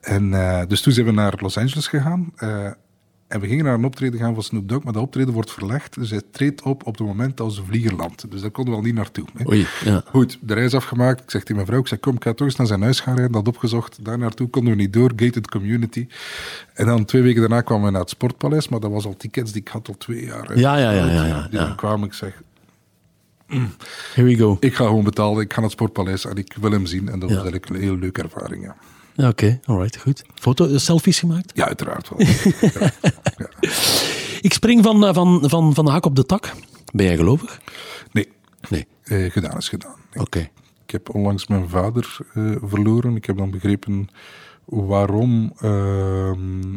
En, 0.00 0.34
eh, 0.34 0.66
dus 0.68 0.80
toen 0.80 0.92
zijn 0.92 1.06
we 1.06 1.12
naar 1.12 1.34
Los 1.40 1.58
Angeles 1.58 1.86
gegaan. 1.88 2.32
Eh, 2.36 2.66
en 3.28 3.40
we 3.40 3.46
gingen 3.46 3.64
naar 3.64 3.74
een 3.74 3.84
optreden 3.84 4.20
gaan 4.20 4.34
van 4.34 4.42
Snoop 4.42 4.68
Dogg, 4.68 4.84
maar 4.84 4.92
dat 4.92 5.02
optreden 5.02 5.34
wordt 5.34 5.50
verlegd. 5.52 5.94
Dus 5.94 6.10
hij 6.10 6.22
treedt 6.30 6.62
op 6.62 6.86
op 6.86 6.98
het 6.98 7.06
moment 7.06 7.36
dat 7.36 7.52
ze 7.52 7.62
vlieger 7.64 7.94
landt. 7.96 8.30
Dus 8.30 8.40
daar 8.40 8.50
konden 8.50 8.72
we 8.72 8.78
al 8.80 8.84
niet 8.86 8.94
naartoe. 8.94 9.26
Hè. 9.36 9.46
Oei, 9.48 9.66
ja. 9.84 10.02
Goed, 10.06 10.38
de 10.40 10.54
reis 10.54 10.74
afgemaakt. 10.74 11.20
Ik 11.22 11.30
zeg 11.30 11.40
tegen 11.40 11.54
mijn 11.54 11.66
vrouw, 11.66 11.80
ik 11.80 11.86
zeg, 11.86 12.00
kom, 12.00 12.14
ik 12.14 12.22
ga 12.22 12.32
toch 12.34 12.46
eens 12.46 12.56
naar 12.56 12.66
zijn 12.66 12.82
huis 12.82 13.00
gaan 13.00 13.14
rijden. 13.14 13.32
Dat 13.32 13.48
opgezocht. 13.48 14.04
Daar 14.04 14.18
naartoe 14.18 14.48
konden 14.48 14.72
we 14.76 14.78
niet 14.78 14.92
door. 14.92 15.12
Gated 15.16 15.48
community. 15.50 16.06
En 16.74 16.86
dan 16.86 17.04
twee 17.04 17.22
weken 17.22 17.40
daarna 17.40 17.60
kwamen 17.60 17.84
we 17.84 17.90
naar 17.90 18.00
het 18.00 18.10
Sportpaleis. 18.10 18.68
Maar 18.68 18.80
dat 18.80 18.90
was 18.90 19.04
al 19.06 19.16
tickets 19.16 19.52
die 19.52 19.60
ik 19.60 19.68
had 19.68 19.88
al 19.88 19.96
twee 19.96 20.24
jaar. 20.24 20.44
hè. 20.48 20.54
Ja, 20.54 20.76
ja, 20.76 20.90
ja, 20.90 21.06
ja, 21.06 21.24
ja, 21.26 21.42
Die 21.50 21.58
ja. 21.58 21.66
dan 21.66 21.76
kwamen, 21.76 22.06
ik 22.06 22.12
zeg, 22.14 22.42
Here 24.14 24.26
we 24.28 24.36
go. 24.36 24.56
ik 24.60 24.74
ga 24.74 24.84
gewoon 24.86 25.04
betalen. 25.04 25.42
Ik 25.42 25.48
ga 25.50 25.54
naar 25.54 25.64
het 25.64 25.72
Sportpaleis 25.78 26.24
en 26.24 26.36
ik 26.36 26.56
wil 26.60 26.70
hem 26.70 26.86
zien. 26.86 27.08
En 27.08 27.18
dat 27.18 27.28
was 27.28 27.38
eigenlijk 27.38 27.68
een 27.68 27.76
hele 27.80 27.96
leuke 27.98 28.22
ervaring, 28.22 28.62
ja. 28.64 28.76
Oké, 29.16 29.60
alright, 29.64 29.96
goed. 29.96 30.24
Foto, 30.34 30.66
eh, 30.68 30.76
selfies 30.78 31.18
gemaakt? 31.18 31.52
Ja, 31.54 31.66
uiteraard 31.66 32.08
wel. 32.08 32.18
Ja. 33.36 33.48
Ik 34.40 34.52
spring 34.52 34.84
van, 34.84 35.06
eh, 35.06 35.14
van, 35.14 35.42
van, 35.48 35.74
van 35.74 35.84
de 35.84 35.90
hak 35.90 36.04
op 36.06 36.16
de 36.16 36.26
tak. 36.26 36.52
Ben 36.92 37.06
jij 37.06 37.16
gelovig? 37.16 37.60
Nee, 38.12 38.28
Nee. 38.68 38.86
eh, 39.02 39.30
gedaan 39.30 39.56
is 39.56 39.68
gedaan. 39.68 39.94
Nee. 40.12 40.24
Oké. 40.24 40.38
Ik 40.84 40.90
heb 40.90 41.14
onlangs 41.14 41.46
mijn 41.46 41.68
vader 41.68 42.16
eh, 42.34 42.54
verloren. 42.62 43.16
Ik 43.16 43.24
heb 43.24 43.36
dan 43.36 43.50
begrepen 43.50 44.08
waarom 44.64 45.52
ehm, 45.60 46.76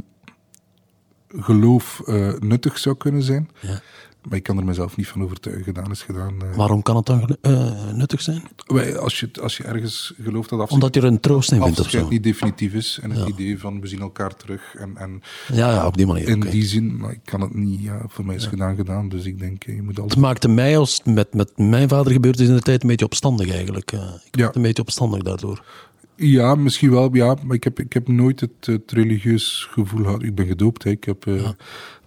geloof 1.30 2.02
nuttig 2.40 2.78
zou 2.80 2.98
kunnen 2.98 3.24
zijn. 3.24 3.50
Ja. 3.60 3.82
Maar 4.28 4.38
ik 4.38 4.44
kan 4.44 4.58
er 4.58 4.66
mezelf 4.66 4.98
niet 4.98 5.08
van 5.08 5.24
overtuigen. 5.24 5.64
Gedaan 5.64 5.92
is 5.92 6.02
gedaan. 6.02 6.42
eh. 6.42 6.56
Waarom 6.56 6.82
kan 6.82 6.96
het 6.96 7.06
dan 7.06 7.38
eh, 7.42 7.92
nuttig 7.94 8.22
zijn? 8.22 8.44
Wij, 8.66 8.98
als, 8.98 9.20
je, 9.20 9.30
als 9.42 9.58
je 9.58 9.64
ergens 9.64 10.14
gelooft 10.22 10.50
dat 10.50 10.60
afscheid, 10.60 10.82
Omdat 10.84 10.96
je 10.96 11.02
er 11.02 11.08
een 11.14 11.20
troost 11.20 11.52
in 11.52 11.62
vindt 11.64 11.80
of 11.80 11.90
zo. 11.90 12.08
niet 12.08 12.24
definitief 12.24 12.74
is. 12.74 13.00
En 13.02 13.12
het 13.12 13.28
idee 13.30 13.60
van 13.60 13.82
we 13.82 13.88
zien 13.88 14.00
elkaar 14.00 14.36
terug. 14.36 14.76
En, 14.76 14.98
en 14.98 15.22
Ja, 15.54 15.72
ja, 15.72 15.86
op 15.88 15.98
die 15.98 16.06
manier. 16.06 16.28
in 16.28 16.40
die 16.40 16.66
zin, 16.66 16.98
maar 16.98 17.12
ik 17.12 17.20
kan 17.24 17.42
het 17.42 17.54
niet. 17.56 17.82
Ja, 17.82 18.02
voor 18.08 18.26
mij 18.26 18.36
is 18.36 18.42
het 18.42 18.50
gedaan 18.52 18.76
gedaan. 18.76 19.10
Dus 19.10 19.26
ik 19.26 19.40
denk, 19.40 19.64
eh, 19.64 19.76
je 19.76 19.82
moet 19.82 19.90
Het 19.92 20.00
altijd... 20.00 20.20
maakte 20.20 20.48
mij, 20.48 20.78
als 20.78 20.98
het 21.04 21.06
met, 21.14 21.34
met 21.34 21.52
mijn 21.58 21.90
vader 21.90 22.12
gebeurd 22.12 22.40
is 22.40 22.48
in 22.48 22.56
de 22.56 22.62
tijd, 22.62 22.82
een 22.82 22.90
beetje 22.90 23.06
opstandig 23.06 23.50
eigenlijk. 23.52 23.92
Ik 23.92 24.40
werd 24.40 24.56
een 24.56 24.62
beetje 24.62 24.82
opstandig 24.82 25.22
daardoor. 25.22 25.64
Ja, 26.20 26.56
misschien 26.56 26.92
wel. 26.92 27.16
Ja, 27.16 27.36
maar 27.44 27.56
ik 27.56 27.64
heb, 27.64 27.80
ik 27.80 27.94
heb 27.94 28.08
nooit 28.08 28.40
het, 28.40 28.66
het 28.66 28.92
religieus 28.92 29.68
gevoel 29.72 30.04
gehad. 30.04 30.24
Ik 30.24 30.36
ben 30.36 30.46
gedoopt. 30.46 30.84
Hè. 30.84 30.90
Ik 30.90 31.04
heb 31.04 31.28
eh, 31.28 31.50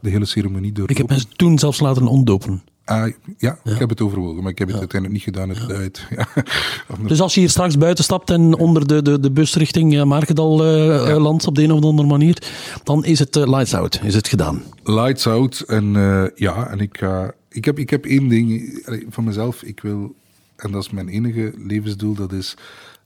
de 0.00 0.10
hele 0.10 0.24
ceremonie 0.24 0.72
doorlopen. 0.72 0.94
Ik 0.94 1.08
heb 1.08 1.08
mij 1.08 1.36
toen 1.36 1.58
zelfs 1.58 1.80
laten 1.80 2.06
ontdopen. 2.06 2.62
Ah, 2.84 3.12
ja, 3.38 3.58
ik 3.64 3.78
heb 3.78 3.88
het 3.88 4.00
overwogen, 4.00 4.42
maar 4.42 4.50
ik 4.50 4.58
heb 4.58 4.68
het 4.68 4.78
uiteindelijk 4.78 5.24
niet 5.24 5.34
gedaan. 5.34 5.48
Het 5.48 5.72
uit. 5.72 6.06
Dus 7.08 7.20
als 7.20 7.34
je 7.34 7.40
hier 7.40 7.50
straks 7.50 7.78
buiten 7.78 8.04
stapt 8.04 8.30
en 8.30 8.58
onder 8.58 8.86
de, 8.86 9.02
de, 9.02 9.20
de 9.20 9.30
bus 9.30 9.54
richting 9.54 9.96
eh, 9.96 10.02
Markendal 10.02 10.64
eh, 10.64 11.10
eh, 11.10 11.22
landt 11.22 11.46
op 11.46 11.54
de 11.54 11.62
een 11.62 11.72
of 11.72 11.84
andere 11.84 12.08
manier, 12.08 12.42
dan 12.84 13.04
is 13.04 13.18
het 13.18 13.34
lights 13.34 13.74
out, 13.74 14.00
is 14.02 14.14
het 14.14 14.28
gedaan. 14.28 14.62
Lights 14.84 15.26
out. 15.26 15.60
En 15.60 15.92
ja, 16.34 16.66
en 16.70 16.80
ik, 16.80 17.06
ik, 17.48 17.64
heb, 17.64 17.78
ik 17.78 17.90
heb 17.90 18.04
één 18.04 18.28
ding 18.28 18.80
van 19.08 19.24
mezelf. 19.24 19.62
Ik 19.62 19.80
wil, 19.80 20.14
en 20.56 20.70
dat 20.70 20.82
is 20.82 20.90
mijn 20.90 21.08
enige 21.08 21.52
levensdoel, 21.56 22.14
dat 22.14 22.32
is 22.32 22.56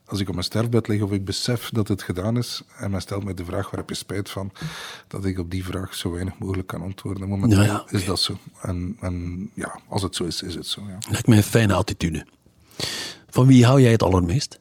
als 0.07 0.21
ik 0.21 0.27
op 0.29 0.33
mijn 0.35 0.47
sterfbed 0.47 0.89
lig 0.89 1.01
of 1.03 1.13
ik 1.13 1.25
besef 1.25 1.69
dat 1.71 1.89
het 1.89 2.03
gedaan 2.03 2.37
is 2.37 2.63
en 2.79 2.91
men 2.91 3.01
stelt 3.01 3.25
mij 3.25 3.35
de 3.35 3.45
vraag 3.45 3.71
waar 3.71 3.81
heb 3.81 3.89
je 3.89 3.95
spijt 3.95 4.31
van, 4.31 4.53
dat 5.09 5.25
ik 5.25 5.39
op 5.39 5.51
die 5.51 5.65
vraag 5.65 5.95
zo 5.95 6.11
weinig 6.11 6.39
mogelijk 6.39 6.67
kan 6.69 6.83
antwoorden. 6.83 7.29
Momenteel 7.29 7.59
Ja, 7.61 7.65
ja, 7.65 7.79
oké. 7.81 7.97
is 7.97 8.05
dat 8.05 8.21
zo. 8.21 8.39
En, 8.63 8.97
en 9.01 9.51
ja, 9.55 9.81
als 9.89 10.03
het 10.03 10.17
zo 10.17 10.25
is, 10.25 10.43
is 10.43 10.55
het 10.55 10.67
zo. 10.67 10.83
Ja. 10.89 10.99
Lijkt 11.11 11.27
mij 11.27 11.37
een 11.37 11.43
fijne 11.43 11.75
attitude. 11.75 12.27
Van 13.31 13.47
wie 13.47 13.65
hou 13.65 13.81
jij 13.81 13.91
het 13.91 14.03
allermeest? 14.03 14.61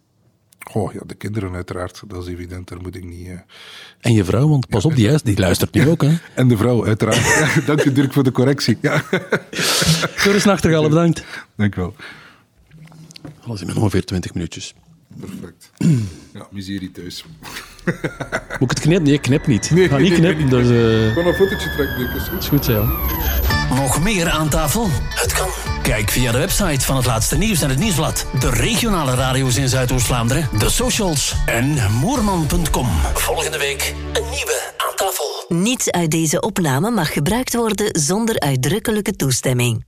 Oh 0.73 0.93
ja, 0.93 0.99
de 1.05 1.15
kinderen 1.15 1.53
uiteraard, 1.53 2.01
dat 2.07 2.23
is 2.27 2.33
evident, 2.33 2.67
daar 2.67 2.81
moet 2.81 2.95
ik 2.95 3.03
niet... 3.03 3.27
eh, 3.27 3.33
En 3.99 4.13
je 4.13 4.23
vrouw, 4.25 4.47
want 4.47 4.67
pas 4.67 4.85
op, 4.85 4.95
die, 4.95 5.21
die 5.23 5.39
luistert 5.39 5.73
nu 5.73 5.89
ook. 5.89 6.01
Hè? 6.01 6.15
En 6.35 6.47
de 6.47 6.57
vrouw, 6.57 6.85
uiteraard. 6.85 7.65
Dank 7.67 7.79
je 7.81 7.91
Dirk 7.91 8.13
voor 8.13 8.23
de 8.23 8.31
correctie. 8.31 8.77
Ja, 8.81 9.03
Nachtergaal, 10.45 10.89
bedankt. 10.89 11.23
dank 11.55 11.75
wel. 11.75 11.95
Alles 13.41 13.61
in 13.61 13.75
ongeveer 13.75 14.05
20 14.05 14.33
minuutjes. 14.33 14.73
Perfect. 15.19 15.71
Ja, 16.33 16.47
miserie 16.51 16.91
thuis. 16.91 17.25
Moet 18.59 18.61
ik 18.61 18.69
het 18.69 18.79
knippen? 18.79 19.03
Nee, 19.03 19.13
ik 19.13 19.21
knip 19.21 19.47
niet. 19.47 19.71
Ik 19.75 19.89
ga 19.89 19.97
niet 19.97 20.09
nee, 20.09 20.19
knippen, 20.19 20.49
nee, 20.49 20.63
dus 20.63 20.69
eh, 20.69 21.07
Gewoon 21.13 21.27
een 21.27 21.33
fotootje 21.33 21.69
trekken, 21.75 21.97
Dirk, 21.97 22.15
is 22.15 22.27
goed. 22.27 22.39
is 22.39 22.47
goed 22.47 22.65
zo. 22.65 22.85
Nog 23.75 24.03
meer 24.03 24.29
aan 24.29 24.49
tafel? 24.49 24.87
Het 25.09 25.33
kan. 25.33 25.47
Kijk 25.81 26.09
via 26.09 26.31
de 26.31 26.37
website 26.37 26.85
van 26.85 26.95
het 26.95 27.05
laatste 27.05 27.37
nieuws 27.37 27.61
en 27.61 27.69
het 27.69 27.79
nieuwsblad. 27.79 28.25
De 28.39 28.49
regionale 28.49 29.15
radio's 29.15 29.55
in 29.55 29.69
Zuidoost-Vlaanderen. 29.69 30.49
De 30.59 30.69
socials 30.69 31.35
en 31.45 31.91
moerman.com. 31.91 32.87
Volgende 33.13 33.57
week 33.57 33.93
een 34.13 34.29
nieuwe 34.29 34.73
aan 34.77 34.95
tafel. 34.95 35.45
Niets 35.47 35.91
uit 35.91 36.11
deze 36.11 36.39
opname 36.41 36.91
mag 36.91 37.13
gebruikt 37.13 37.53
worden 37.55 37.99
zonder 38.01 38.39
uitdrukkelijke 38.39 39.15
toestemming. 39.15 39.85